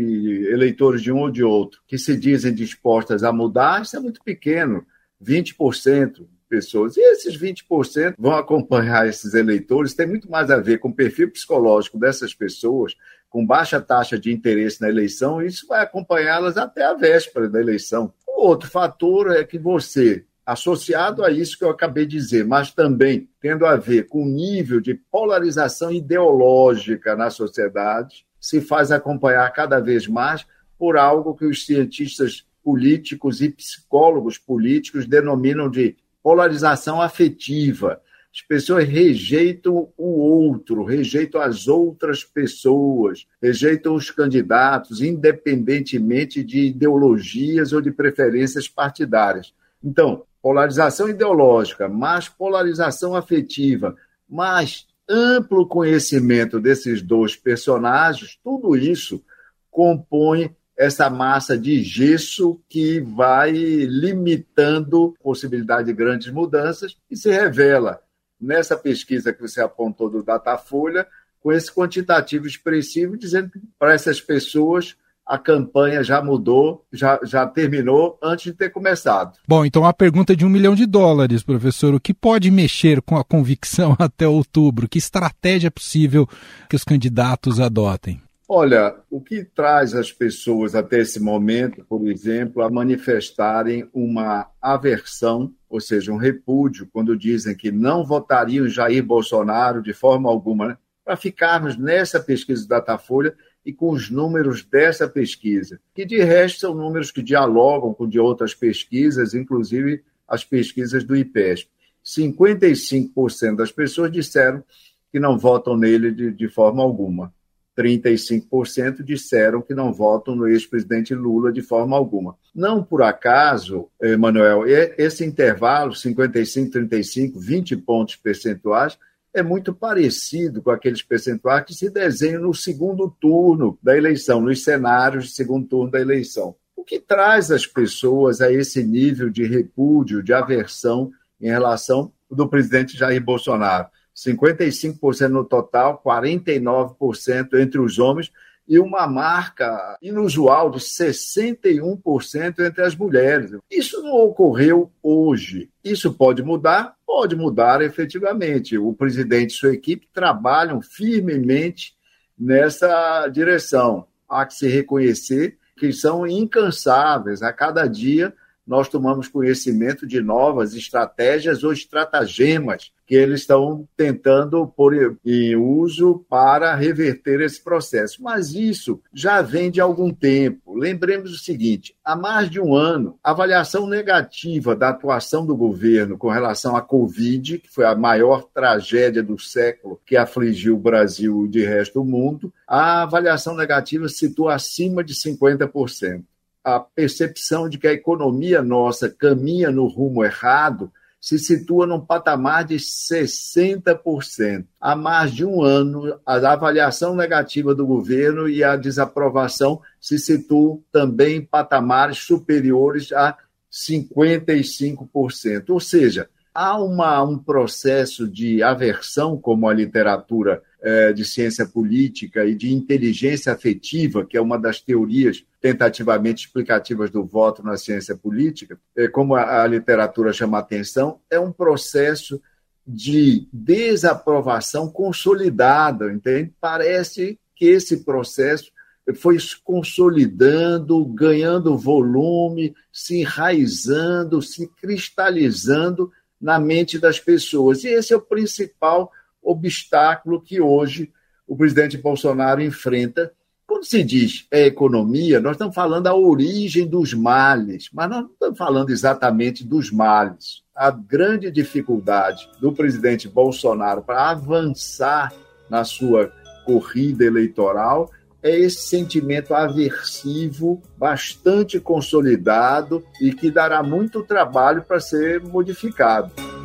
eleitores 0.50 1.02
de 1.02 1.12
um 1.12 1.18
ou 1.18 1.30
de 1.30 1.44
outro, 1.44 1.78
que 1.86 1.98
se 1.98 2.16
dizem 2.16 2.54
dispostas 2.54 3.22
a 3.22 3.30
mudar, 3.30 3.82
isso 3.82 3.94
é 3.94 4.00
muito 4.00 4.22
pequeno, 4.24 4.86
20% 5.22 6.26
pessoas. 6.48 6.96
E 6.96 7.00
esses 7.02 7.38
20% 7.38 8.14
vão 8.18 8.32
acompanhar 8.32 9.06
esses 9.06 9.34
eleitores, 9.34 9.92
tem 9.92 10.06
muito 10.06 10.30
mais 10.30 10.50
a 10.50 10.56
ver 10.56 10.78
com 10.78 10.88
o 10.88 10.94
perfil 10.94 11.30
psicológico 11.30 11.98
dessas 11.98 12.32
pessoas, 12.32 12.94
com 13.28 13.44
baixa 13.44 13.78
taxa 13.78 14.18
de 14.18 14.32
interesse 14.32 14.80
na 14.80 14.88
eleição, 14.88 15.42
isso 15.42 15.66
vai 15.66 15.82
acompanhá-las 15.82 16.56
até 16.56 16.82
a 16.82 16.94
véspera 16.94 17.46
da 17.46 17.60
eleição. 17.60 18.10
O 18.26 18.46
outro 18.46 18.70
fator 18.70 19.36
é 19.36 19.44
que 19.44 19.58
você, 19.58 20.24
associado 20.46 21.24
a 21.24 21.30
isso 21.30 21.58
que 21.58 21.64
eu 21.64 21.70
acabei 21.70 22.06
de 22.06 22.16
dizer, 22.16 22.46
mas 22.46 22.70
também 22.70 23.28
tendo 23.40 23.66
a 23.66 23.74
ver 23.74 24.06
com 24.06 24.22
o 24.22 24.28
nível 24.28 24.80
de 24.80 24.94
polarização 24.94 25.90
ideológica 25.90 27.16
na 27.16 27.30
sociedade, 27.30 28.24
se 28.40 28.60
faz 28.60 28.92
acompanhar 28.92 29.52
cada 29.52 29.80
vez 29.80 30.06
mais 30.06 30.46
por 30.78 30.96
algo 30.96 31.34
que 31.34 31.44
os 31.44 31.66
cientistas 31.66 32.46
políticos 32.62 33.42
e 33.42 33.50
psicólogos 33.50 34.38
políticos 34.38 35.04
denominam 35.06 35.68
de 35.68 35.96
polarização 36.22 37.02
afetiva. 37.02 38.00
As 38.32 38.42
pessoas 38.42 38.86
rejeitam 38.86 39.88
o 39.96 40.20
outro, 40.20 40.84
rejeitam 40.84 41.40
as 41.40 41.66
outras 41.66 42.22
pessoas, 42.22 43.26
rejeitam 43.42 43.94
os 43.94 44.10
candidatos, 44.10 45.00
independentemente 45.00 46.44
de 46.44 46.66
ideologias 46.66 47.72
ou 47.72 47.80
de 47.80 47.90
preferências 47.90 48.68
partidárias. 48.68 49.54
Então, 49.82 50.24
polarização 50.42 51.08
ideológica, 51.08 51.88
mais 51.88 52.28
polarização 52.28 53.14
afetiva, 53.14 53.96
mais 54.28 54.86
amplo 55.08 55.66
conhecimento 55.66 56.60
desses 56.60 57.02
dois 57.02 57.36
personagens, 57.36 58.38
tudo 58.42 58.76
isso 58.76 59.24
compõe 59.70 60.54
essa 60.76 61.08
massa 61.08 61.56
de 61.56 61.82
gesso 61.82 62.60
que 62.68 63.00
vai 63.00 63.52
limitando 63.52 65.14
a 65.18 65.22
possibilidade 65.22 65.86
de 65.86 65.94
grandes 65.94 66.30
mudanças 66.30 66.96
e 67.10 67.16
se 67.16 67.30
revela 67.30 68.02
nessa 68.38 68.76
pesquisa 68.76 69.32
que 69.32 69.40
você 69.40 69.62
apontou 69.62 70.10
do 70.10 70.22
Datafolha, 70.22 71.06
com 71.40 71.52
esse 71.52 71.72
quantitativo 71.72 72.46
expressivo, 72.46 73.16
dizendo 73.16 73.50
que 73.50 73.60
para 73.78 73.94
essas 73.94 74.20
pessoas 74.20 74.96
a 75.26 75.36
campanha 75.36 76.04
já 76.04 76.22
mudou, 76.22 76.84
já, 76.92 77.18
já 77.24 77.44
terminou 77.46 78.16
antes 78.22 78.44
de 78.44 78.52
ter 78.52 78.70
começado. 78.70 79.36
Bom, 79.46 79.64
então 79.64 79.84
a 79.84 79.92
pergunta 79.92 80.36
de 80.36 80.46
um 80.46 80.48
milhão 80.48 80.74
de 80.74 80.86
dólares, 80.86 81.42
professor. 81.42 81.94
O 81.94 82.00
que 82.00 82.14
pode 82.14 82.50
mexer 82.50 83.02
com 83.02 83.16
a 83.16 83.24
convicção 83.24 83.96
até 83.98 84.28
outubro? 84.28 84.88
Que 84.88 84.98
estratégia 84.98 85.66
é 85.66 85.70
possível 85.70 86.28
que 86.68 86.76
os 86.76 86.84
candidatos 86.84 87.58
adotem? 87.58 88.22
Olha, 88.48 88.94
o 89.10 89.20
que 89.20 89.42
traz 89.42 89.92
as 89.92 90.12
pessoas 90.12 90.76
até 90.76 91.00
esse 91.00 91.18
momento, 91.18 91.84
por 91.88 92.06
exemplo, 92.08 92.62
a 92.62 92.70
manifestarem 92.70 93.88
uma 93.92 94.46
aversão, 94.62 95.52
ou 95.68 95.80
seja, 95.80 96.12
um 96.12 96.16
repúdio, 96.16 96.88
quando 96.92 97.18
dizem 97.18 97.56
que 97.56 97.72
não 97.72 98.04
votariam 98.04 98.68
Jair 98.68 99.04
Bolsonaro 99.04 99.82
de 99.82 99.92
forma 99.92 100.30
alguma, 100.30 100.68
né? 100.68 100.76
para 101.04 101.16
ficarmos 101.16 101.76
nessa 101.76 102.20
pesquisa 102.20 102.62
do 102.62 102.68
Datafolha 102.68 103.34
e 103.66 103.72
com 103.72 103.90
os 103.90 104.08
números 104.08 104.64
dessa 104.64 105.08
pesquisa, 105.08 105.80
que 105.92 106.04
de 106.04 106.22
resto 106.22 106.60
são 106.60 106.74
números 106.74 107.10
que 107.10 107.20
dialogam 107.20 107.92
com 107.92 108.08
de 108.08 108.20
outras 108.20 108.54
pesquisas, 108.54 109.34
inclusive 109.34 110.04
as 110.28 110.44
pesquisas 110.44 111.02
do 111.02 111.16
IPESP. 111.16 111.68
55% 112.04 113.56
das 113.56 113.72
pessoas 113.72 114.12
disseram 114.12 114.62
que 115.10 115.18
não 115.18 115.36
votam 115.36 115.76
nele 115.76 116.12
de, 116.12 116.30
de 116.30 116.48
forma 116.48 116.80
alguma. 116.80 117.34
35% 117.76 119.02
disseram 119.02 119.60
que 119.60 119.74
não 119.74 119.92
votam 119.92 120.34
no 120.36 120.46
ex-presidente 120.46 121.12
Lula 121.12 121.52
de 121.52 121.60
forma 121.60 121.96
alguma. 121.96 122.36
Não 122.54 122.82
por 122.82 123.02
acaso, 123.02 123.88
Emanuel, 124.00 124.64
esse 124.96 125.24
intervalo, 125.24 125.94
55, 125.94 126.70
35, 126.70 127.38
20 127.38 127.76
pontos 127.78 128.16
percentuais, 128.16 128.96
é 129.36 129.42
muito 129.42 129.74
parecido 129.74 130.62
com 130.62 130.70
aqueles 130.70 131.02
percentuais 131.02 131.62
que 131.66 131.74
se 131.74 131.90
desenham 131.90 132.40
no 132.40 132.54
segundo 132.54 133.14
turno 133.20 133.78
da 133.82 133.94
eleição, 133.94 134.40
nos 134.40 134.64
cenários 134.64 135.26
de 135.26 135.30
segundo 135.32 135.68
turno 135.68 135.90
da 135.90 136.00
eleição. 136.00 136.56
O 136.74 136.82
que 136.82 136.98
traz 136.98 137.50
as 137.50 137.66
pessoas 137.66 138.40
a 138.40 138.50
esse 138.50 138.82
nível 138.82 139.28
de 139.28 139.44
repúdio, 139.44 140.22
de 140.22 140.32
aversão 140.32 141.12
em 141.38 141.48
relação 141.48 142.10
do 142.30 142.48
presidente 142.48 142.96
Jair 142.96 143.22
Bolsonaro? 143.22 143.88
55% 144.16 145.28
no 145.28 145.44
total, 145.44 146.02
49% 146.02 147.60
entre 147.60 147.78
os 147.78 147.98
homens 147.98 148.32
e 148.68 148.78
uma 148.78 149.06
marca 149.06 149.96
inusual 150.02 150.70
de 150.70 150.78
61% 150.78 152.58
entre 152.60 152.82
as 152.82 152.96
mulheres. 152.96 153.52
Isso 153.70 154.02
não 154.02 154.14
ocorreu 154.14 154.90
hoje. 155.02 155.70
Isso 155.84 156.12
pode 156.12 156.42
mudar? 156.42 156.96
Pode 157.06 157.36
mudar 157.36 157.80
efetivamente. 157.80 158.76
O 158.76 158.92
presidente 158.92 159.50
e 159.50 159.58
sua 159.58 159.72
equipe 159.72 160.08
trabalham 160.12 160.82
firmemente 160.82 161.94
nessa 162.38 163.28
direção. 163.28 164.06
Há 164.28 164.44
que 164.44 164.54
se 164.54 164.68
reconhecer 164.68 165.56
que 165.78 165.92
são 165.92 166.26
incansáveis. 166.26 167.42
A 167.42 167.52
cada 167.52 167.86
dia 167.86 168.34
nós 168.66 168.88
tomamos 168.88 169.28
conhecimento 169.28 170.06
de 170.06 170.20
novas 170.20 170.74
estratégias 170.74 171.62
ou 171.62 171.72
estratagemas 171.72 172.90
que 173.06 173.14
eles 173.14 173.42
estão 173.42 173.86
tentando 173.96 174.66
pôr 174.66 175.16
em 175.24 175.54
uso 175.54 176.24
para 176.28 176.74
reverter 176.74 177.40
esse 177.40 177.62
processo. 177.62 178.20
Mas 178.22 178.52
isso 178.52 179.00
já 179.14 179.40
vem 179.40 179.70
de 179.70 179.80
algum 179.80 180.12
tempo. 180.12 180.74
Lembremos 180.76 181.32
o 181.32 181.38
seguinte: 181.38 181.94
há 182.04 182.16
mais 182.16 182.50
de 182.50 182.60
um 182.60 182.74
ano, 182.74 183.16
a 183.22 183.30
avaliação 183.30 183.86
negativa 183.86 184.74
da 184.74 184.88
atuação 184.88 185.46
do 185.46 185.56
governo 185.56 186.18
com 186.18 186.28
relação 186.28 186.74
à 186.74 186.82
Covid, 186.82 187.58
que 187.58 187.72
foi 187.72 187.84
a 187.84 187.94
maior 187.94 188.48
tragédia 188.52 189.22
do 189.22 189.38
século 189.38 190.00
que 190.04 190.16
afligiu 190.16 190.74
o 190.74 190.80
Brasil 190.80 191.44
e 191.44 191.48
de 191.48 191.64
resto 191.64 192.00
do 192.00 192.04
mundo, 192.04 192.52
a 192.66 193.02
avaliação 193.02 193.54
negativa 193.54 194.08
situa 194.08 194.54
acima 194.54 195.04
de 195.04 195.14
50% 195.14 196.24
a 196.66 196.80
percepção 196.80 197.68
de 197.68 197.78
que 197.78 197.86
a 197.86 197.92
economia 197.92 198.60
nossa 198.60 199.08
caminha 199.08 199.70
no 199.70 199.86
rumo 199.86 200.24
errado 200.24 200.90
se 201.20 201.38
situa 201.38 201.86
num 201.86 202.00
patamar 202.00 202.64
de 202.64 202.74
60%. 202.74 204.66
Há 204.80 204.96
mais 204.96 205.32
de 205.32 205.44
um 205.44 205.62
ano, 205.62 206.18
a 206.26 206.34
avaliação 206.34 207.14
negativa 207.14 207.72
do 207.72 207.86
governo 207.86 208.48
e 208.48 208.64
a 208.64 208.74
desaprovação 208.74 209.80
se 210.00 210.18
situam 210.18 210.82
também 210.90 211.36
em 211.36 211.44
patamares 211.44 212.18
superiores 212.18 213.12
a 213.12 213.38
55%. 213.70 215.70
Ou 215.70 215.78
seja, 215.78 216.28
há 216.52 216.82
uma, 216.82 217.22
um 217.22 217.38
processo 217.38 218.26
de 218.26 218.60
aversão, 218.60 219.38
como 219.38 219.68
a 219.68 219.74
literatura 219.74 220.64
de 221.12 221.24
ciência 221.24 221.66
política 221.66 222.44
e 222.44 222.54
de 222.54 222.72
inteligência 222.72 223.52
afetiva, 223.52 224.24
que 224.24 224.36
é 224.36 224.40
uma 224.40 224.58
das 224.58 224.80
teorias 224.80 225.44
tentativamente 225.60 226.46
explicativas 226.46 227.10
do 227.10 227.24
voto 227.24 227.62
na 227.62 227.76
ciência 227.76 228.16
política, 228.16 228.78
é, 228.96 229.08
como 229.08 229.34
a 229.34 229.66
literatura 229.66 230.32
chama 230.32 230.58
a 230.58 230.60
atenção, 230.60 231.18
é 231.28 231.40
um 231.40 231.50
processo 231.50 232.40
de 232.86 233.48
desaprovação 233.52 234.88
consolidada, 234.88 236.12
entende? 236.12 236.52
Parece 236.60 237.36
que 237.56 237.64
esse 237.64 238.04
processo 238.04 238.70
foi 239.16 239.38
se 239.40 239.56
consolidando, 239.62 241.04
ganhando 241.06 241.76
volume, 241.76 242.74
se 242.92 243.20
enraizando, 243.20 244.40
se 244.40 244.68
cristalizando 244.80 246.12
na 246.40 246.58
mente 246.60 246.98
das 246.98 247.18
pessoas. 247.18 247.82
E 247.82 247.88
esse 247.88 248.12
é 248.12 248.16
o 248.16 248.20
principal 248.20 249.10
obstáculo 249.46 250.40
que 250.40 250.60
hoje 250.60 251.12
o 251.46 251.56
presidente 251.56 251.96
Bolsonaro 251.96 252.60
enfrenta. 252.60 253.32
Quando 253.66 253.84
se 253.84 254.02
diz 254.02 254.46
é 254.50 254.66
economia, 254.66 255.40
nós 255.40 255.52
estamos 255.52 255.74
falando 255.74 256.04
da 256.04 256.14
origem 256.14 256.86
dos 256.86 257.14
males, 257.14 257.88
mas 257.92 258.08
nós 258.10 258.22
não 258.22 258.30
estamos 258.30 258.58
falando 258.58 258.90
exatamente 258.90 259.64
dos 259.64 259.90
males. 259.90 260.62
A 260.74 260.90
grande 260.90 261.50
dificuldade 261.50 262.48
do 262.60 262.72
presidente 262.72 263.28
Bolsonaro 263.28 264.02
para 264.02 264.30
avançar 264.30 265.32
na 265.70 265.84
sua 265.84 266.32
corrida 266.64 267.24
eleitoral 267.24 268.10
é 268.42 268.56
esse 268.56 268.88
sentimento 268.88 269.54
aversivo 269.54 270.80
bastante 270.96 271.80
consolidado 271.80 273.02
e 273.20 273.32
que 273.32 273.50
dará 273.50 273.82
muito 273.82 274.22
trabalho 274.22 274.82
para 274.82 275.00
ser 275.00 275.42
modificado. 275.42 276.55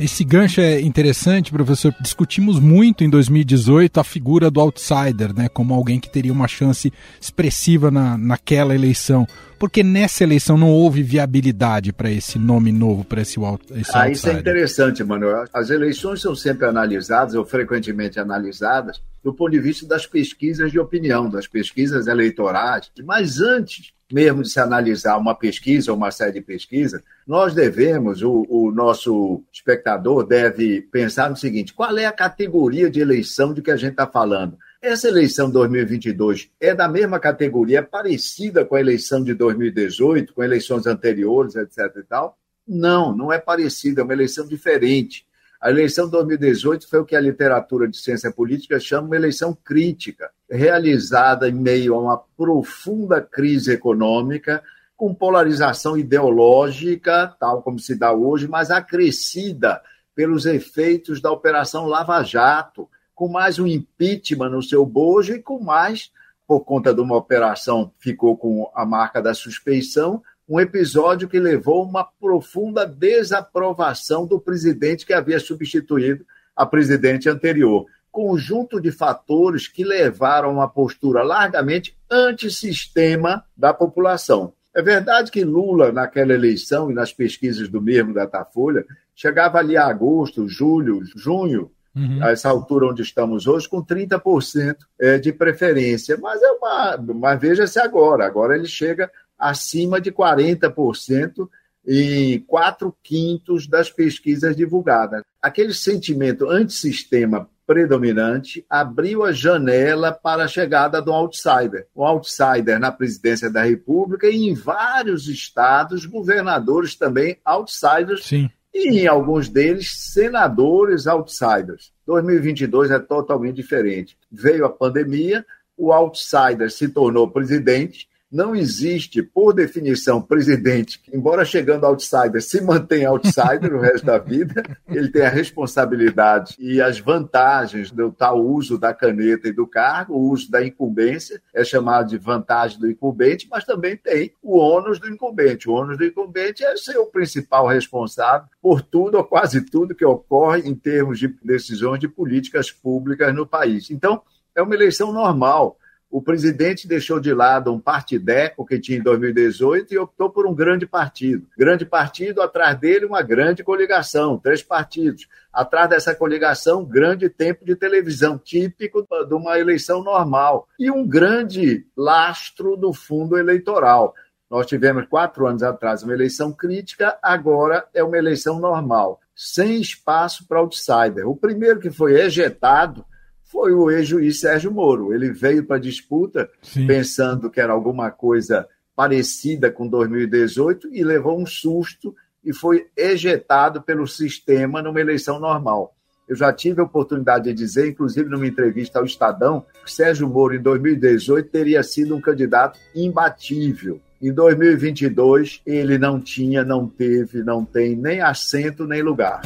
Esse 0.00 0.24
gancho 0.24 0.62
é 0.62 0.80
interessante, 0.80 1.52
professor. 1.52 1.94
Discutimos 2.00 2.58
muito 2.58 3.04
em 3.04 3.10
2018 3.10 4.00
a 4.00 4.04
figura 4.04 4.50
do 4.50 4.58
outsider, 4.58 5.34
né, 5.36 5.46
como 5.50 5.74
alguém 5.74 6.00
que 6.00 6.08
teria 6.08 6.32
uma 6.32 6.48
chance 6.48 6.90
expressiva 7.20 7.90
na, 7.90 8.16
naquela 8.16 8.74
eleição. 8.74 9.26
Porque 9.58 9.82
nessa 9.82 10.24
eleição 10.24 10.56
não 10.56 10.70
houve 10.70 11.02
viabilidade 11.02 11.92
para 11.92 12.10
esse 12.10 12.38
nome 12.38 12.72
novo, 12.72 13.04
para 13.04 13.20
esse, 13.20 13.38
esse 13.74 13.90
ah, 13.94 14.08
Isso 14.08 14.26
é 14.30 14.32
interessante, 14.32 15.04
Manuel. 15.04 15.44
As 15.52 15.68
eleições 15.68 16.22
são 16.22 16.34
sempre 16.34 16.66
analisadas, 16.66 17.34
ou 17.34 17.44
frequentemente 17.44 18.18
analisadas, 18.18 19.02
do 19.22 19.34
ponto 19.34 19.50
de 19.50 19.60
vista 19.60 19.86
das 19.86 20.06
pesquisas 20.06 20.72
de 20.72 20.78
opinião, 20.78 21.28
das 21.28 21.46
pesquisas 21.46 22.06
eleitorais. 22.06 22.90
Mas 23.04 23.38
antes 23.38 23.92
mesmo 24.12 24.42
de 24.42 24.50
se 24.50 24.60
analisar 24.60 25.16
uma 25.16 25.34
pesquisa 25.34 25.90
ou 25.90 25.96
uma 25.96 26.10
série 26.10 26.32
de 26.32 26.40
pesquisas, 26.40 27.02
nós 27.26 27.54
devemos, 27.54 28.22
o, 28.22 28.46
o, 28.48 28.70
nosso 28.70 29.42
espectador 29.52 30.26
deve 30.26 30.82
pensar 30.82 31.30
no 31.30 31.36
seguinte: 31.36 31.74
qual 31.74 31.96
é 31.96 32.06
a 32.06 32.12
categoria 32.12 32.90
de 32.90 33.00
eleição 33.00 33.54
de 33.54 33.62
que 33.62 33.70
a 33.70 33.76
gente 33.76 33.92
está 33.92 34.06
falando? 34.06 34.58
Essa 34.82 35.08
eleição 35.08 35.50
2022 35.50 36.50
é 36.58 36.74
da 36.74 36.88
mesma 36.88 37.20
categoria, 37.20 37.80
é 37.80 37.82
parecida 37.82 38.64
com 38.64 38.76
a 38.76 38.80
eleição 38.80 39.22
de 39.22 39.34
2018, 39.34 40.32
com 40.32 40.42
eleições 40.42 40.86
anteriores, 40.86 41.54
etc. 41.54 41.78
e 41.96 42.02
tal? 42.02 42.38
Não, 42.66 43.14
não 43.14 43.32
é 43.32 43.38
parecida, 43.38 44.00
é 44.00 44.04
uma 44.04 44.12
eleição 44.14 44.46
diferente. 44.46 45.26
A 45.60 45.68
eleição 45.68 46.06
de 46.06 46.12
2018 46.12 46.88
foi 46.88 47.00
o 47.00 47.04
que 47.04 47.14
a 47.14 47.20
literatura 47.20 47.86
de 47.86 47.98
ciência 47.98 48.32
política 48.32 48.80
chama 48.80 49.08
uma 49.08 49.16
eleição 49.16 49.54
crítica, 49.62 50.30
realizada 50.50 51.48
em 51.48 51.52
meio 51.52 51.94
a 51.94 51.98
uma 51.98 52.18
profunda 52.36 53.20
crise 53.20 53.72
econômica, 53.72 54.62
com 54.96 55.14
polarização 55.14 55.96
ideológica, 55.96 57.34
tal 57.38 57.62
como 57.62 57.78
se 57.78 57.94
dá 57.94 58.12
hoje, 58.12 58.48
mas 58.48 58.70
acrescida 58.70 59.80
pelos 60.14 60.44
efeitos 60.44 61.20
da 61.20 61.30
Operação 61.30 61.86
Lava 61.86 62.22
Jato, 62.22 62.88
com 63.14 63.28
mais 63.28 63.58
um 63.58 63.66
impeachment 63.66 64.50
no 64.50 64.62
seu 64.62 64.84
bojo 64.84 65.34
e 65.34 65.42
com 65.42 65.60
mais, 65.60 66.10
por 66.46 66.60
conta 66.60 66.92
de 66.92 67.00
uma 67.00 67.16
operação 67.16 67.92
ficou 67.98 68.36
com 68.36 68.70
a 68.74 68.84
marca 68.84 69.22
da 69.22 69.32
suspeição, 69.32 70.22
um 70.48 70.58
episódio 70.58 71.28
que 71.28 71.38
levou 71.38 71.84
uma 71.84 72.04
profunda 72.04 72.84
desaprovação 72.84 74.26
do 74.26 74.40
presidente 74.40 75.06
que 75.06 75.12
havia 75.12 75.38
substituído 75.38 76.26
a 76.56 76.66
presidente 76.66 77.28
anterior. 77.28 77.86
Conjunto 78.10 78.80
de 78.80 78.90
fatores 78.90 79.68
que 79.68 79.84
levaram 79.84 80.50
a 80.50 80.52
uma 80.52 80.68
postura 80.68 81.22
largamente 81.22 81.96
antissistema 82.10 83.44
da 83.56 83.72
população. 83.72 84.52
É 84.74 84.82
verdade 84.82 85.30
que 85.30 85.44
Lula, 85.44 85.92
naquela 85.92 86.32
eleição 86.32 86.90
e 86.90 86.94
nas 86.94 87.12
pesquisas 87.12 87.68
do 87.68 87.80
mesmo 87.80 88.14
Datafolha, 88.14 88.84
chegava 89.14 89.58
ali 89.58 89.76
a 89.76 89.86
agosto, 89.86 90.48
julho, 90.48 91.02
junho, 91.16 91.70
Uhum. 91.92 92.22
a 92.22 92.30
essa 92.30 92.48
altura 92.48 92.86
onde 92.86 93.02
estamos 93.02 93.48
hoje, 93.48 93.68
com 93.68 93.84
30% 93.84 94.76
é, 94.96 95.18
de 95.18 95.32
preferência. 95.32 96.16
Mas 96.18 96.40
é 96.40 96.50
uma. 96.52 96.96
Mas 96.96 97.40
veja-se 97.40 97.80
agora, 97.80 98.24
agora 98.24 98.54
ele 98.54 98.68
chega 98.68 99.10
acima 99.36 100.00
de 100.00 100.12
40% 100.12 101.48
em 101.84 102.38
quatro 102.40 102.94
quintos 103.02 103.66
das 103.66 103.90
pesquisas 103.90 104.54
divulgadas. 104.54 105.22
Aquele 105.42 105.74
sentimento 105.74 106.48
antissistema 106.48 107.48
predominante 107.70 108.66
abriu 108.68 109.22
a 109.22 109.30
janela 109.30 110.10
para 110.10 110.42
a 110.42 110.48
chegada 110.48 111.00
do 111.00 111.12
outsider. 111.12 111.86
O 111.94 112.04
outsider 112.04 112.80
na 112.80 112.90
presidência 112.90 113.48
da 113.48 113.62
República 113.62 114.26
e 114.26 114.48
em 114.48 114.54
vários 114.54 115.28
estados, 115.28 116.04
governadores 116.04 116.96
também 116.96 117.38
outsiders. 117.44 118.26
Sim 118.26 118.50
e 118.72 119.00
em 119.00 119.06
alguns 119.08 119.48
deles 119.48 119.90
senadores 120.12 121.08
outsiders. 121.08 121.92
2022 122.06 122.92
é 122.92 123.00
totalmente 123.00 123.56
diferente. 123.56 124.16
Veio 124.30 124.64
a 124.64 124.70
pandemia, 124.70 125.44
o 125.76 125.92
outsider 125.92 126.70
se 126.70 126.88
tornou 126.88 127.28
presidente 127.28 128.08
não 128.30 128.54
existe, 128.54 129.22
por 129.22 129.52
definição, 129.52 130.22
presidente, 130.22 131.00
que, 131.00 131.16
embora 131.16 131.44
chegando 131.44 131.84
outsider, 131.84 132.40
se 132.40 132.60
mantém 132.60 133.04
outsider 133.04 133.74
o 133.74 133.80
resto 133.82 134.06
da 134.06 134.18
vida, 134.18 134.62
ele 134.88 135.08
tem 135.08 135.22
a 135.22 135.28
responsabilidade 135.28 136.54
e 136.58 136.80
as 136.80 137.00
vantagens 137.00 137.90
do 137.90 138.12
tal 138.12 138.40
uso 138.40 138.78
da 138.78 138.94
caneta 138.94 139.48
e 139.48 139.52
do 139.52 139.66
cargo, 139.66 140.14
o 140.14 140.30
uso 140.30 140.50
da 140.50 140.64
incumbência, 140.64 141.42
é 141.52 141.64
chamado 141.64 142.08
de 142.08 142.18
vantagem 142.18 142.78
do 142.78 142.88
incumbente, 142.88 143.48
mas 143.50 143.64
também 143.64 143.96
tem 143.96 144.32
o 144.42 144.58
ônus 144.58 145.00
do 145.00 145.08
incumbente. 145.08 145.68
O 145.68 145.72
ônus 145.72 145.98
do 145.98 146.04
incumbente 146.04 146.64
é 146.64 146.76
ser 146.76 146.98
o 146.98 147.06
principal 147.06 147.66
responsável 147.66 148.46
por 148.62 148.80
tudo 148.80 149.16
ou 149.16 149.24
quase 149.24 149.60
tudo 149.62 149.94
que 149.94 150.04
ocorre 150.04 150.68
em 150.68 150.74
termos 150.74 151.18
de 151.18 151.28
decisões 151.42 151.98
de 151.98 152.06
políticas 152.06 152.70
públicas 152.70 153.34
no 153.34 153.46
país. 153.46 153.90
Então, 153.90 154.22
é 154.54 154.62
uma 154.62 154.74
eleição 154.74 155.12
normal 155.12 155.76
o 156.10 156.20
presidente 156.20 156.88
deixou 156.88 157.20
de 157.20 157.32
lado 157.32 157.72
um 157.72 157.78
partideco 157.78 158.66
que 158.66 158.80
tinha 158.80 158.98
em 158.98 159.02
2018 159.02 159.94
e 159.94 159.98
optou 159.98 160.28
por 160.28 160.44
um 160.44 160.52
grande 160.52 160.84
partido. 160.84 161.46
Grande 161.56 161.86
partido, 161.86 162.42
atrás 162.42 162.76
dele, 162.76 163.06
uma 163.06 163.22
grande 163.22 163.62
coligação, 163.62 164.36
três 164.36 164.60
partidos. 164.60 165.28
Atrás 165.52 165.88
dessa 165.88 166.12
coligação, 166.12 166.84
grande 166.84 167.28
tempo 167.28 167.64
de 167.64 167.76
televisão, 167.76 168.36
típico 168.36 169.06
de 169.26 169.34
uma 169.34 169.56
eleição 169.56 170.02
normal. 170.02 170.66
E 170.78 170.90
um 170.90 171.06
grande 171.06 171.86
lastro 171.96 172.76
do 172.76 172.92
fundo 172.92 173.38
eleitoral. 173.38 174.12
Nós 174.50 174.66
tivemos 174.66 175.06
quatro 175.06 175.46
anos 175.46 175.62
atrás 175.62 176.02
uma 176.02 176.12
eleição 176.12 176.52
crítica, 176.52 177.16
agora 177.22 177.86
é 177.94 178.02
uma 178.02 178.18
eleição 178.18 178.58
normal, 178.58 179.20
sem 179.32 179.80
espaço 179.80 180.44
para 180.48 180.58
outsider. 180.58 181.28
O 181.28 181.36
primeiro 181.36 181.78
que 181.78 181.88
foi 181.88 182.20
ejetado 182.20 183.04
foi 183.50 183.72
o 183.72 183.90
ex-juiz 183.90 184.40
Sérgio 184.40 184.70
Moro. 184.70 185.12
Ele 185.12 185.32
veio 185.32 185.64
para 185.64 185.76
a 185.76 185.80
disputa 185.80 186.48
Sim. 186.62 186.86
pensando 186.86 187.50
que 187.50 187.60
era 187.60 187.72
alguma 187.72 188.10
coisa 188.10 188.66
parecida 188.94 189.70
com 189.70 189.88
2018 189.88 190.88
e 190.92 191.02
levou 191.02 191.40
um 191.40 191.46
susto 191.46 192.14
e 192.44 192.52
foi 192.54 192.86
ejetado 192.96 193.82
pelo 193.82 194.06
sistema 194.06 194.80
numa 194.80 195.00
eleição 195.00 195.40
normal. 195.40 195.94
Eu 196.28 196.36
já 196.36 196.52
tive 196.52 196.80
a 196.80 196.84
oportunidade 196.84 197.44
de 197.46 197.52
dizer, 197.52 197.88
inclusive 197.88 198.30
numa 198.30 198.46
entrevista 198.46 199.00
ao 199.00 199.04
Estadão, 199.04 199.64
que 199.84 199.92
Sérgio 199.92 200.28
Moro, 200.28 200.54
em 200.54 200.62
2018, 200.62 201.50
teria 201.50 201.82
sido 201.82 202.14
um 202.14 202.20
candidato 202.20 202.78
imbatível. 202.94 204.00
Em 204.22 204.32
2022, 204.32 205.60
ele 205.66 205.98
não 205.98 206.20
tinha, 206.20 206.62
não 206.64 206.86
teve, 206.86 207.42
não 207.42 207.64
tem 207.64 207.96
nem 207.96 208.20
assento 208.20 208.86
nem 208.86 209.02
lugar. 209.02 209.40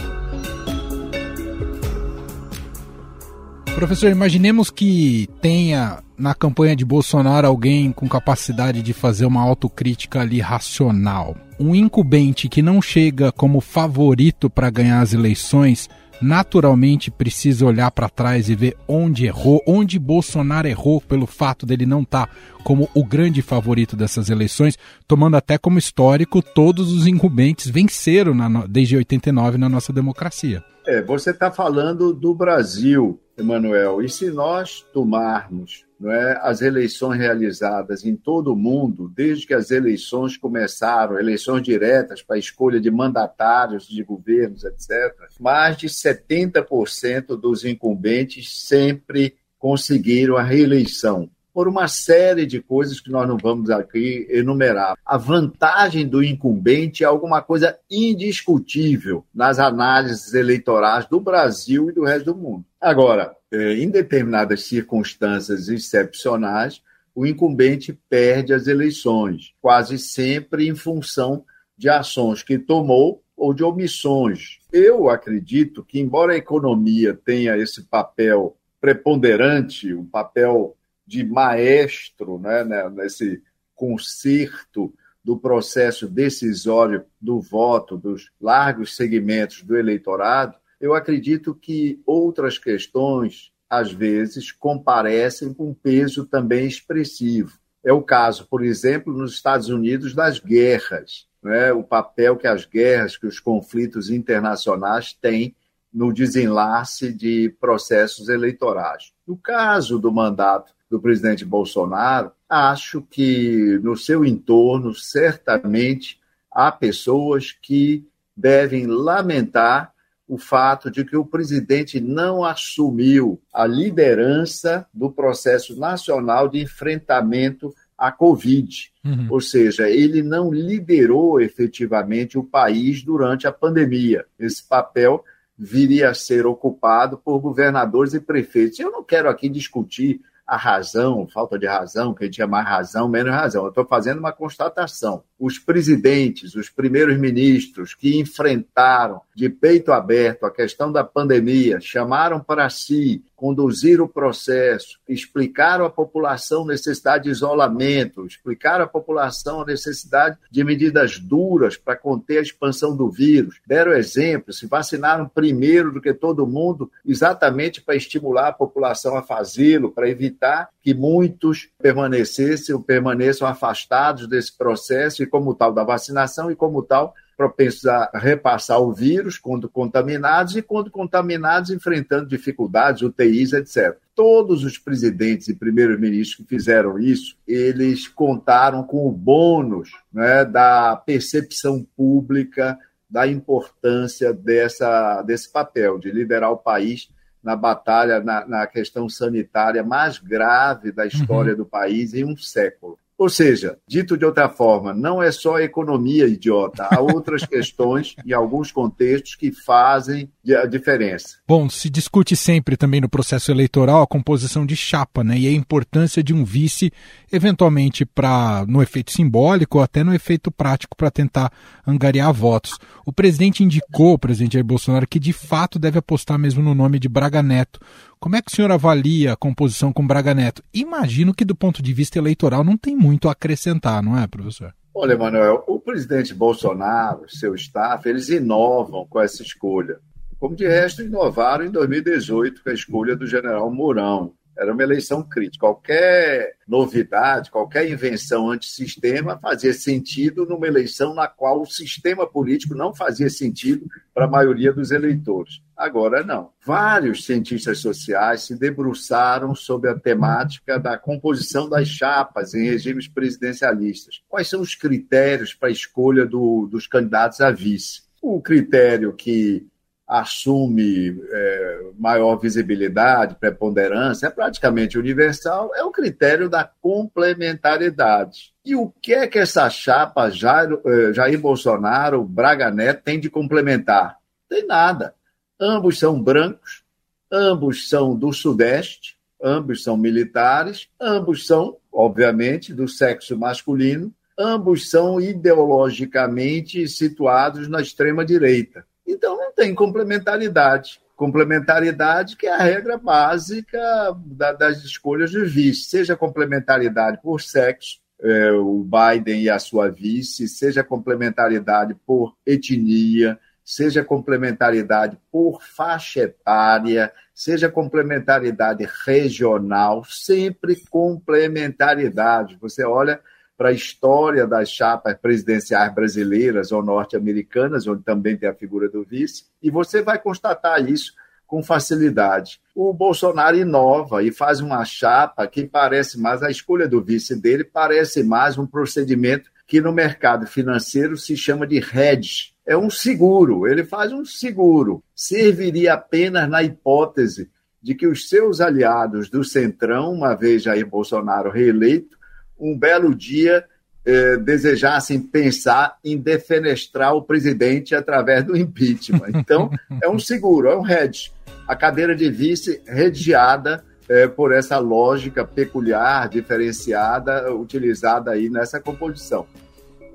Professor, 3.75 4.11
imaginemos 4.11 4.71
que 4.71 5.29
tenha 5.43 5.99
na 6.17 6.33
campanha 6.33 6.77
de 6.77 6.85
Bolsonaro 6.85 7.47
alguém 7.47 7.91
com 7.91 8.09
capacidade 8.09 8.81
de 8.81 8.93
fazer 8.93 9.27
uma 9.27 9.43
autocrítica 9.43 10.21
ali 10.21 10.41
racional. 10.41 11.37
Um 11.59 11.75
incumbente 11.75 12.49
que 12.49 12.63
não 12.63 12.81
chega 12.81 13.33
como 13.33 13.61
favorito 13.61 14.49
para 14.49 14.71
ganhar 14.71 15.01
as 15.01 15.13
eleições, 15.13 15.89
naturalmente 16.23 17.11
precisa 17.11 17.67
olhar 17.67 17.91
para 17.91 18.09
trás 18.09 18.49
e 18.49 18.55
ver 18.55 18.77
onde 18.87 19.27
errou, 19.27 19.61
onde 19.67 19.99
Bolsonaro 19.99 20.69
errou 20.69 21.01
pelo 21.01 21.27
fato 21.27 21.67
dele 21.67 21.85
não 21.85 22.03
estar 22.03 22.27
tá 22.27 22.33
como 22.63 22.89
o 22.95 23.05
grande 23.05 23.43
favorito 23.43 23.97
dessas 23.97 24.31
eleições, 24.31 24.79
tomando 25.07 25.37
até 25.37 25.59
como 25.59 25.79
histórico 25.79 26.41
todos 26.41 26.93
os 26.93 27.07
incumbentes 27.07 27.69
venceram 27.69 28.35
na, 28.35 28.67
desde 28.67 28.97
89 28.97 29.59
na 29.59 29.69
nossa 29.69 29.93
democracia. 29.93 30.65
É, 30.87 31.01
você 31.01 31.31
está 31.31 31.51
falando 31.51 32.13
do 32.13 32.35
Brasil, 32.35 33.19
Emanuel, 33.39 34.03
e 34.03 34.09
se 34.09 34.31
nós 34.31 34.83
tomarmos 34.93 35.87
não 35.99 36.13
é, 36.13 36.39
as 36.43 36.61
eleições 36.61 37.19
realizadas 37.19 38.05
em 38.05 38.15
todo 38.15 38.53
o 38.53 38.57
mundo, 38.57 39.11
desde 39.15 39.47
que 39.47 39.55
as 39.55 39.71
eleições 39.71 40.37
começaram, 40.37 41.19
eleições 41.19 41.63
diretas 41.63 42.21
para 42.21 42.37
escolha 42.37 42.79
de 42.79 42.91
mandatários 42.91 43.89
de 43.89 44.03
governos, 44.03 44.65
etc., 44.65 45.15
mais 45.41 45.79
de 45.79 45.89
70% 45.89 47.29
dos 47.41 47.65
incumbentes 47.65 48.63
sempre 48.67 49.35
conseguiram 49.59 50.37
a 50.37 50.43
reeleição 50.43 51.31
por 51.55 51.69
uma 51.69 51.87
série 51.87 52.45
de 52.45 52.61
coisas 52.61 53.01
que 53.01 53.13
nós 53.13 53.29
não 53.29 53.39
vamos 53.39 53.71
aqui 53.71 54.27
enumerar. 54.29 54.99
A 55.07 55.17
vantagem 55.17 56.05
do 56.05 56.21
incumbente 56.21 57.05
é 57.05 57.07
alguma 57.07 57.41
coisa 57.41 57.79
indiscutível 57.89 59.25
nas 59.33 59.61
análises 59.61 60.35
eleitorais 60.35 61.07
do 61.07 61.21
Brasil 61.21 61.89
e 61.89 61.93
do 61.93 62.03
resto 62.03 62.33
do 62.33 62.37
mundo. 62.37 62.65
Agora, 62.81 63.37
é, 63.53 63.75
em 63.75 63.89
determinadas 63.89 64.65
circunstâncias 64.65 65.69
excepcionais, 65.69 66.83
o 67.15 67.25
incumbente 67.25 67.97
perde 68.11 68.53
as 68.53 68.67
eleições, 68.67 69.55
quase 69.63 69.97
sempre 69.97 70.67
em 70.67 70.75
função 70.75 71.45
de 71.79 71.89
ações 71.89 72.43
que 72.43 72.59
tomou 72.59 73.23
ou 73.37 73.55
de 73.55 73.63
omissões. 73.63 74.59
Eu 74.73 75.09
acredito 75.09 75.85
que, 75.85 76.01
embora 76.01 76.33
a 76.33 76.37
economia 76.37 77.15
tenha 77.15 77.57
esse 77.57 77.85
papel 77.85 78.57
preponderante, 78.81 79.95
um 79.95 80.05
papel 80.05 80.77
de 81.07 81.25
maestro 81.25 82.39
né, 82.39 82.65
né, 82.65 82.89
nesse 82.91 83.43
concerto 83.75 84.93
do 85.23 85.39
processo 85.39 86.07
decisório 86.07 87.05
do 87.21 87.41
voto 87.41 87.97
dos 87.97 88.31
largos 88.41 88.95
segmentos 88.95 89.63
do 89.63 89.77
eleitorado, 89.77 90.55
eu 90.81 90.95
acredito 90.95 91.55
que 91.55 92.01
outras 92.05 92.59
questões, 92.59 93.51
às 93.71 93.91
vezes, 93.91 94.53
comparecem 94.53 95.55
com 95.55 95.73
peso 95.73 96.27
também 96.27 96.67
expressivo. 96.67 97.59
É 97.83 97.93
o 97.93 98.03
caso, 98.03 98.47
por 98.47 98.63
exemplo, 98.63 99.13
nos 99.13 99.33
Estados 99.33 99.69
Unidos, 99.69 100.15
das 100.15 100.39
guerras, 100.39 101.27
né? 101.43 101.73
o 101.73 101.83
papel 101.83 102.37
que 102.37 102.47
as 102.47 102.67
guerras, 102.67 103.17
que 103.17 103.27
os 103.27 103.41
conflitos 103.41 104.11
internacionais 104.11 105.15
têm 105.15 105.55
no 105.93 106.13
desenlace 106.13 107.13
de 107.13 107.55
processos 107.61 108.29
eleitorais. 108.29 109.13
No 109.27 109.37
caso 109.37 109.99
do 109.99 110.13
mandato 110.13 110.75
do 110.91 111.01
presidente 111.01 111.45
Bolsonaro, 111.45 112.33
acho 112.49 113.03
que 113.03 113.79
no 113.83 113.97
seu 113.97 114.25
entorno, 114.25 114.95
certamente, 114.95 116.21
há 116.51 116.71
pessoas 116.71 117.53
que 117.53 118.07
devem 118.37 118.87
lamentar 118.87 119.93
o 120.27 120.39
fato 120.39 120.91
de 120.91 121.05
que 121.05 121.17
o 121.17 121.25
presidente 121.25 122.01
não 122.01 122.45
assumiu 122.45 123.41
a 123.53 123.67
liderança 123.67 124.87
do 124.93 125.11
processo 125.11 125.79
nacional 125.79 126.49
de 126.49 126.61
enfrentamento 126.61 127.75
à 127.97 128.11
Covid. 128.11 128.93
Uhum. 129.05 129.27
Ou 129.31 129.41
seja, 129.41 129.89
ele 129.89 130.23
não 130.23 130.51
liderou 130.51 131.41
efetivamente 131.41 132.39
o 132.39 132.45
país 132.45 133.03
durante 133.03 133.47
a 133.47 133.53
pandemia. 133.53 134.25
Esse 134.39 134.67
papel 134.67 135.23
viria 135.57 136.11
a 136.11 136.15
ser 136.15 136.47
ocupado 136.47 137.19
por 137.19 137.39
governadores 137.39 138.15
e 138.15 138.21
prefeitos. 138.21 138.79
Eu 138.79 138.91
não 138.91 139.05
quero 139.05 139.29
aqui 139.29 139.49
discutir 139.49 140.21
a 140.47 140.57
razão, 140.57 141.27
falta 141.29 141.59
de 141.59 141.67
razão, 141.67 142.15
quem 142.15 142.31
tinha 142.31 142.47
mais 142.47 142.67
razão, 142.67 143.09
menos 143.09 143.33
razão. 143.33 143.65
Eu 143.65 143.71
estou 143.71 143.87
fazendo 143.87 144.19
uma 144.19 144.33
constatação. 144.33 145.25
Os 145.39 145.59
presidentes, 145.59 146.55
os 146.55 146.71
primeiros 146.71 147.19
ministros 147.19 147.95
que 147.95 148.19
enfrentaram 148.19 149.21
de 149.35 149.49
peito 149.49 149.93
aberto 149.93 150.45
a 150.45 150.51
questão 150.51 150.93
da 150.93 151.03
pandemia, 151.03 151.81
chamaram 151.81 152.41
para 152.41 152.71
si 152.71 153.23
conduzir 153.35 154.01
o 154.01 154.09
processo, 154.09 154.99
explicaram 155.09 155.85
à 155.85 155.91
população 155.91 156.63
a 156.63 156.69
necessidade 156.69 157.25
de 157.25 157.31
isolamento, 157.31 158.25
explicaram 158.25 158.85
à 158.85 158.87
população 158.87 159.61
a 159.61 159.67
necessidade 159.67 160.39
de 160.51 160.65
medidas 160.65 161.19
duras 161.19 161.77
para 161.77 161.97
conter 161.97 162.39
a 162.39 162.43
expansão 162.43 162.97
do 162.97 163.11
vírus, 163.11 163.61
deram 163.67 163.93
exemplo, 163.93 164.53
se 164.53 164.67
vacinaram 164.67 165.29
primeiro 165.29 165.93
do 165.93 166.01
que 166.01 166.15
todo 166.15 166.47
mundo, 166.47 166.91
exatamente 167.05 167.83
para 167.83 167.97
estimular 167.97 168.49
a 168.49 168.53
população 168.53 169.17
a 169.17 169.23
fazê-lo, 169.23 169.91
para 169.91 170.09
evitar 170.09 170.69
que 170.81 170.95
muitos 170.95 171.69
permanecessem 171.83 172.75
ou 172.75 172.81
permaneçam 172.81 173.49
afastados 173.49 174.29
desse 174.29 174.57
processo 174.57 175.23
e 175.25 175.27
como 175.27 175.55
tal 175.55 175.73
da 175.73 175.83
vacinação 175.83 176.51
e 176.51 176.57
como 176.57 176.83
tal 176.83 177.15
propensos 177.37 177.85
a 177.87 178.11
repassar 178.15 178.81
o 178.81 178.93
vírus 178.93 179.39
quando 179.39 179.69
contaminados 179.69 180.57
e 180.57 180.63
quando 180.63 180.91
contaminados 180.91 181.71
enfrentando 181.71 182.29
dificuldades, 182.29 183.03
UTIs, 183.03 183.53
etc. 183.53 183.97
Todos 184.15 184.63
os 184.65 184.79
presidentes 184.79 185.49
e 185.49 185.55
primeiros 185.55 185.99
ministros 185.99 186.37
que 186.37 186.55
fizeram 186.55 186.99
isso, 186.99 187.37
eles 187.47 188.07
contaram 188.07 188.85
com 188.85 189.09
o 189.09 189.13
bônus 189.13 189.91
né, 190.13 190.45
da 190.45 190.97
percepção 190.97 191.85
pública 191.97 192.79
da 193.11 193.27
importância 193.27 194.33
dessa, 194.33 195.23
desse 195.23 195.51
papel, 195.51 195.99
de 195.99 196.11
liderar 196.11 196.51
o 196.51 196.57
país 196.57 197.09
na 197.43 197.55
batalha, 197.55 198.21
na, 198.21 198.47
na 198.47 198.67
questão 198.67 199.09
sanitária 199.09 199.85
mais 199.85 200.19
grave 200.19 200.91
da 200.91 201.07
história 201.07 201.53
uhum. 201.53 201.59
do 201.59 201.67
país 201.67 202.15
em 202.15 202.25
um 202.25 202.37
século. 202.37 202.99
Ou 203.17 203.29
seja, 203.29 203.79
dito 203.87 204.19
de 204.19 204.25
outra 204.25 204.49
forma, 204.49 204.93
não 204.93 205.23
é 205.23 205.31
só 205.31 205.57
a 205.57 205.63
economia 205.63 206.27
idiota, 206.27 206.89
há 206.91 207.01
outras 207.01 207.45
questões 207.47 208.17
em 208.27 208.33
alguns 208.33 208.73
contextos 208.73 209.37
que 209.37 209.53
fazem 209.53 210.29
a 210.61 210.67
diferença. 210.67 211.39
Bom, 211.47 211.71
se 211.71 211.89
discute 211.89 212.35
sempre 212.35 212.77
também 212.77 213.01
no 213.01 213.09
processo 213.09 213.53
eleitoral 213.53 214.03
a 214.03 214.07
composição 214.07 214.67
de 214.67 214.75
chapa, 214.75 215.23
né? 215.23 215.39
E 215.39 215.47
a 215.47 215.53
importância 215.53 216.23
de 216.23 216.35
um 216.35 216.45
vice, 216.45 216.93
eventualmente 217.33 218.05
para 218.05 218.65
no 218.67 218.83
efeito 218.83 219.13
simbólico 219.13 219.79
ou 219.79 219.85
até 219.85 220.03
no 220.03 220.13
efeito 220.13 220.51
prático 220.51 220.97
para 220.97 221.11
tentar 221.11 221.53
angariar 221.87 222.33
votos. 222.33 222.77
O 223.07 223.13
presidente 223.13 223.63
indicou, 223.63 224.15
o 224.15 224.19
presidente 224.19 224.55
Jair 224.55 224.65
Bolsonaro, 224.65 225.07
que 225.07 225.21
de 225.21 225.33
fato 225.33 225.79
deve 225.79 225.99
apostar 225.99 226.39
mesmo 226.39 226.63
no 226.63 226.75
nome 226.75 226.99
de 226.99 227.09
Braga 227.09 227.43
Neto. 227.43 227.79
Como 228.25 228.37
é 228.37 228.41
que 228.41 228.51
o 228.51 228.57
senhor 228.57 228.71
avalia 228.73 229.35
a 229.35 229.37
composição 229.37 229.93
com 229.93 230.07
Braga 230.07 230.33
Neto? 230.33 230.65
Imagino 230.73 231.35
que 231.35 231.45
do 231.45 231.55
ponto 231.55 231.83
de 231.83 231.93
vista 231.93 232.17
eleitoral 232.17 232.65
não 232.65 232.75
tem 232.75 232.97
muito 232.97 233.29
a 233.29 233.33
acrescentar, 233.33 234.03
não 234.03 234.19
é, 234.19 234.27
professor? 234.27 234.75
Olha, 234.95 235.15
Manuel, 235.15 235.63
o 235.67 235.79
presidente 235.79 236.33
Bolsonaro, 236.33 237.29
seu 237.29 237.55
staff, 237.55 238.09
eles 238.09 238.31
inovam 238.31 239.07
com 239.07 239.21
essa 239.21 239.43
escolha. 239.43 239.99
Como 240.41 240.57
de 240.57 240.67
resto, 240.67 241.03
inovaram 241.03 241.67
em 241.67 241.71
2018 241.71 242.65
com 242.65 242.71
a 242.71 242.73
escolha 242.73 243.15
do 243.15 243.27
general 243.27 243.71
Mourão. 243.71 244.33
Era 244.57 244.73
uma 244.73 244.83
eleição 244.83 245.23
crítica. 245.23 245.67
Qualquer 245.67 246.55
novidade, 246.67 247.51
qualquer 247.51 247.91
invenção 247.91 248.51
antissistema 248.51 249.39
fazia 249.39 249.75
sentido 249.75 250.47
numa 250.47 250.67
eleição 250.67 251.13
na 251.13 251.29
qual 251.29 251.61
o 251.61 251.67
sistema 251.67 252.27
político 252.27 252.75
não 252.75 252.95
fazia 252.95 253.29
sentido 253.29 253.87
para 254.15 254.25
a 254.25 254.31
maioria 254.31 254.73
dos 254.73 254.93
eleitores. 254.93 255.61
Agora 255.77 256.23
não. 256.23 256.51
Vários 256.65 257.25
cientistas 257.25 257.79
sociais 257.79 258.43
se 258.43 258.57
debruçaram 258.57 259.55
sobre 259.55 259.91
a 259.91 259.99
temática 259.99 260.79
da 260.79 260.97
composição 260.97 261.69
das 261.69 261.89
chapas 261.89 262.55
em 262.55 262.65
regimes 262.65 263.09
presidencialistas. 263.09 264.23
Quais 264.29 264.49
são 264.49 264.61
os 264.61 264.75
critérios 264.75 265.53
para 265.53 265.69
a 265.69 265.73
escolha 265.73 266.25
do, 266.25 266.69
dos 266.71 266.87
candidatos 266.87 267.41
a 267.41 267.51
vice? 267.51 268.03
O 268.23 268.41
critério 268.41 269.13
que 269.13 269.67
assume 270.07 271.19
é, 271.31 271.81
maior 271.99 272.37
visibilidade, 272.37 273.37
preponderância, 273.37 274.27
é 274.27 274.31
praticamente 274.31 274.99
universal, 274.99 275.71
é 275.75 275.83
o 275.83 275.91
critério 275.91 276.49
da 276.49 276.65
complementariedade. 276.65 278.53
E 278.65 278.77
o 278.77 278.91
que 279.01 279.15
é 279.15 279.27
que 279.27 279.39
essa 279.39 279.69
chapa 279.71 280.31
Jair, 280.31 280.79
é, 280.85 281.13
Jair 281.13 281.41
Bolsonaro, 281.41 282.23
Braga 282.23 282.71
Neto, 282.71 283.03
tem 283.03 283.19
de 283.19 283.31
complementar? 283.31 284.19
Tem 284.49 284.67
nada. 284.67 285.15
Ambos 285.61 285.99
são 285.99 286.21
brancos, 286.21 286.83
ambos 287.31 287.89
são 287.89 288.17
do 288.17 288.33
Sudeste, 288.33 289.17
ambos 289.43 289.83
são 289.83 289.97
militares, 289.97 290.89
ambos 291.01 291.47
são, 291.47 291.77
obviamente, 291.93 292.73
do 292.73 292.89
sexo 292.89 293.39
masculino, 293.39 294.13
ambos 294.39 294.91
são 294.91 295.21
ideologicamente 295.21 296.89
situados 296.89 297.69
na 297.69 297.81
extrema-direita. 297.81 298.85
Então 299.07 299.37
não 299.37 299.53
tem 299.53 299.75
complementaridade. 299.75 301.01
Complementaridade 301.15 302.37
que 302.37 302.47
é 302.47 302.53
a 302.53 302.63
regra 302.63 302.99
básica 302.99 303.79
da, 304.27 304.53
das 304.53 304.83
escolhas 304.83 305.31
de 305.31 305.45
vice, 305.45 305.85
seja 305.89 306.17
complementaridade 306.17 307.21
por 307.23 307.41
sexo, 307.41 308.01
é, 308.21 308.51
o 308.53 308.85
Biden 308.85 309.43
e 309.43 309.51
a 309.51 309.59
sua 309.59 309.89
vice, 309.89 310.49
seja 310.49 310.83
complementaridade 310.83 311.95
por 312.07 312.35
etnia, 312.45 313.39
seja 313.65 314.05
complementaridade 314.05 315.19
por 315.33 315.63
faixa 315.63 316.21
etária, 316.21 317.11
seja 317.35 317.71
complementaridade 317.71 318.87
regional, 319.07 320.05
sempre 320.05 320.77
complementaridade. 320.91 322.59
Você 322.61 322.85
olha 322.85 323.21
para 323.57 323.71
a 323.71 323.73
história 323.73 324.47
das 324.47 324.69
chapas 324.69 325.17
presidenciais 325.17 325.95
brasileiras 325.95 326.73
ou 326.73 326.83
norte-americanas, 326.83 327.87
onde 327.87 328.03
também 328.03 328.37
tem 328.37 328.49
a 328.49 328.55
figura 328.55 328.89
do 328.89 329.05
vice, 329.05 329.45
e 329.63 329.71
você 329.71 330.03
vai 330.03 330.19
constatar 330.19 330.85
isso 330.89 331.13
com 331.47 331.63
facilidade. 331.63 332.61
O 332.75 332.93
Bolsonaro 332.93 333.57
inova 333.57 334.23
e 334.23 334.33
faz 334.33 334.61
uma 334.61 334.85
chapa 334.85 335.47
que 335.47 335.67
parece 335.67 336.21
mais, 336.21 336.43
a 336.43 336.51
escolha 336.51 336.89
do 336.89 337.03
vice 337.03 337.41
dele 337.41 337.65
parece 337.65 338.25
mais 338.25 338.59
um 338.59 338.67
procedimento 338.67 339.51
que 339.67 339.81
no 339.81 339.93
mercado 339.93 340.47
financeiro 340.47 341.17
se 341.17 341.37
chama 341.37 341.67
de 341.67 341.79
hedge. 341.79 342.54
É 342.67 342.77
um 342.77 342.89
seguro, 342.89 343.67
ele 343.67 343.85
faz 343.85 344.13
um 344.13 344.25
seguro. 344.25 345.03
Serviria 345.15 345.95
apenas 345.95 346.49
na 346.49 346.63
hipótese 346.63 347.51
de 347.83 347.95
que 347.95 348.07
os 348.07 348.29
seus 348.29 348.61
aliados 348.61 349.29
do 349.29 349.45
Centrão, 349.45 350.13
uma 350.13 350.35
vez 350.35 350.63
Jair 350.63 350.87
Bolsonaro 350.87 351.51
reeleito, 351.51 352.17
um 352.59 352.79
belo 352.79 353.15
dia 353.15 353.65
eh, 354.07 354.39
desejassem 354.39 355.21
pensar 355.21 355.99
em 356.03 356.17
defenestrar 356.17 357.15
o 357.15 357.23
presidente 357.23 357.95
através 357.95 358.45
do 358.45 358.57
impeachment. 358.57 359.33
Então, 359.35 359.71
é 360.03 360.09
um 360.09 360.19
seguro, 360.19 360.69
é 360.69 360.77
um 360.77 360.89
hedge. 360.89 361.31
A 361.69 361.77
cadeira 361.77 362.15
de 362.15 362.31
vice 362.31 362.83
rediada 362.87 363.85
eh, 364.09 364.29
por 364.29 364.53
essa 364.53 364.79
lógica 364.79 365.45
peculiar, 365.45 366.29
diferenciada, 366.29 367.53
utilizada 367.55 368.31
aí 368.31 368.49
nessa 368.49 368.81
composição. 368.81 369.47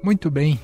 Muito 0.04 0.30
bem. 0.32 0.60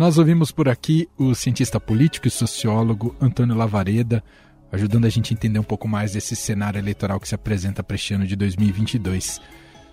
Nós 0.00 0.16
ouvimos 0.16 0.50
por 0.50 0.66
aqui 0.66 1.06
o 1.18 1.34
cientista 1.34 1.78
político 1.78 2.26
e 2.26 2.30
sociólogo 2.30 3.14
Antônio 3.20 3.54
Lavareda, 3.54 4.24
ajudando 4.72 5.04
a 5.04 5.10
gente 5.10 5.30
a 5.30 5.36
entender 5.36 5.58
um 5.58 5.62
pouco 5.62 5.86
mais 5.86 6.14
desse 6.14 6.34
cenário 6.34 6.78
eleitoral 6.78 7.20
que 7.20 7.28
se 7.28 7.34
apresenta 7.34 7.82
para 7.82 7.96
este 7.96 8.14
ano 8.14 8.26
de 8.26 8.34
2022. 8.34 9.38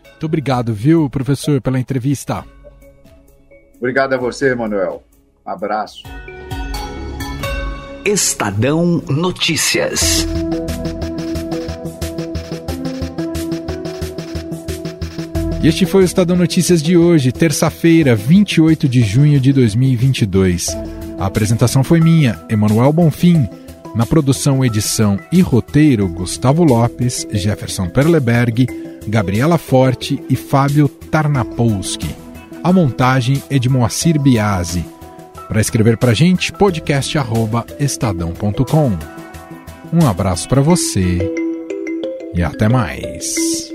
Muito 0.06 0.26
obrigado, 0.26 0.74
viu, 0.74 1.10
professor, 1.10 1.60
pela 1.60 1.78
entrevista. 1.78 2.46
Obrigado 3.76 4.14
a 4.14 4.18
você, 4.18 4.56
Manuel. 4.56 5.04
Abraço. 5.46 6.04
Estadão 8.06 9.04
Notícias. 9.10 10.26
Este 15.68 15.86
foi 15.86 16.02
o 16.04 16.06
Estadão 16.06 16.38
Notícias 16.38 16.82
de 16.82 16.96
hoje, 16.96 17.30
terça-feira, 17.30 18.16
28 18.16 18.88
de 18.88 19.02
junho 19.02 19.38
de 19.38 19.52
2022. 19.52 20.68
A 21.20 21.26
apresentação 21.26 21.84
foi 21.84 22.00
minha, 22.00 22.42
Emanuel 22.48 22.94
Bonfim. 22.94 23.50
Na 23.94 24.06
produção, 24.06 24.64
edição 24.64 25.20
e 25.30 25.42
roteiro, 25.42 26.08
Gustavo 26.08 26.64
Lopes, 26.64 27.28
Jefferson 27.34 27.90
Perleberg, 27.90 28.66
Gabriela 29.10 29.58
Forte 29.58 30.24
e 30.30 30.38
Fábio 30.38 30.88
Tarnapolsky. 30.88 32.16
A 32.64 32.72
montagem 32.72 33.44
é 33.50 33.60
de 33.60 33.68
Moacir 33.68 34.18
Biasi. 34.22 34.86
Para 35.50 35.60
escrever 35.60 35.98
para 35.98 36.12
a 36.12 36.16
gente, 36.16 36.54
podcast@estadão.com. 36.54 38.98
Um 39.92 40.08
abraço 40.08 40.48
para 40.48 40.62
você 40.62 41.30
e 42.34 42.42
até 42.42 42.70
mais. 42.70 43.67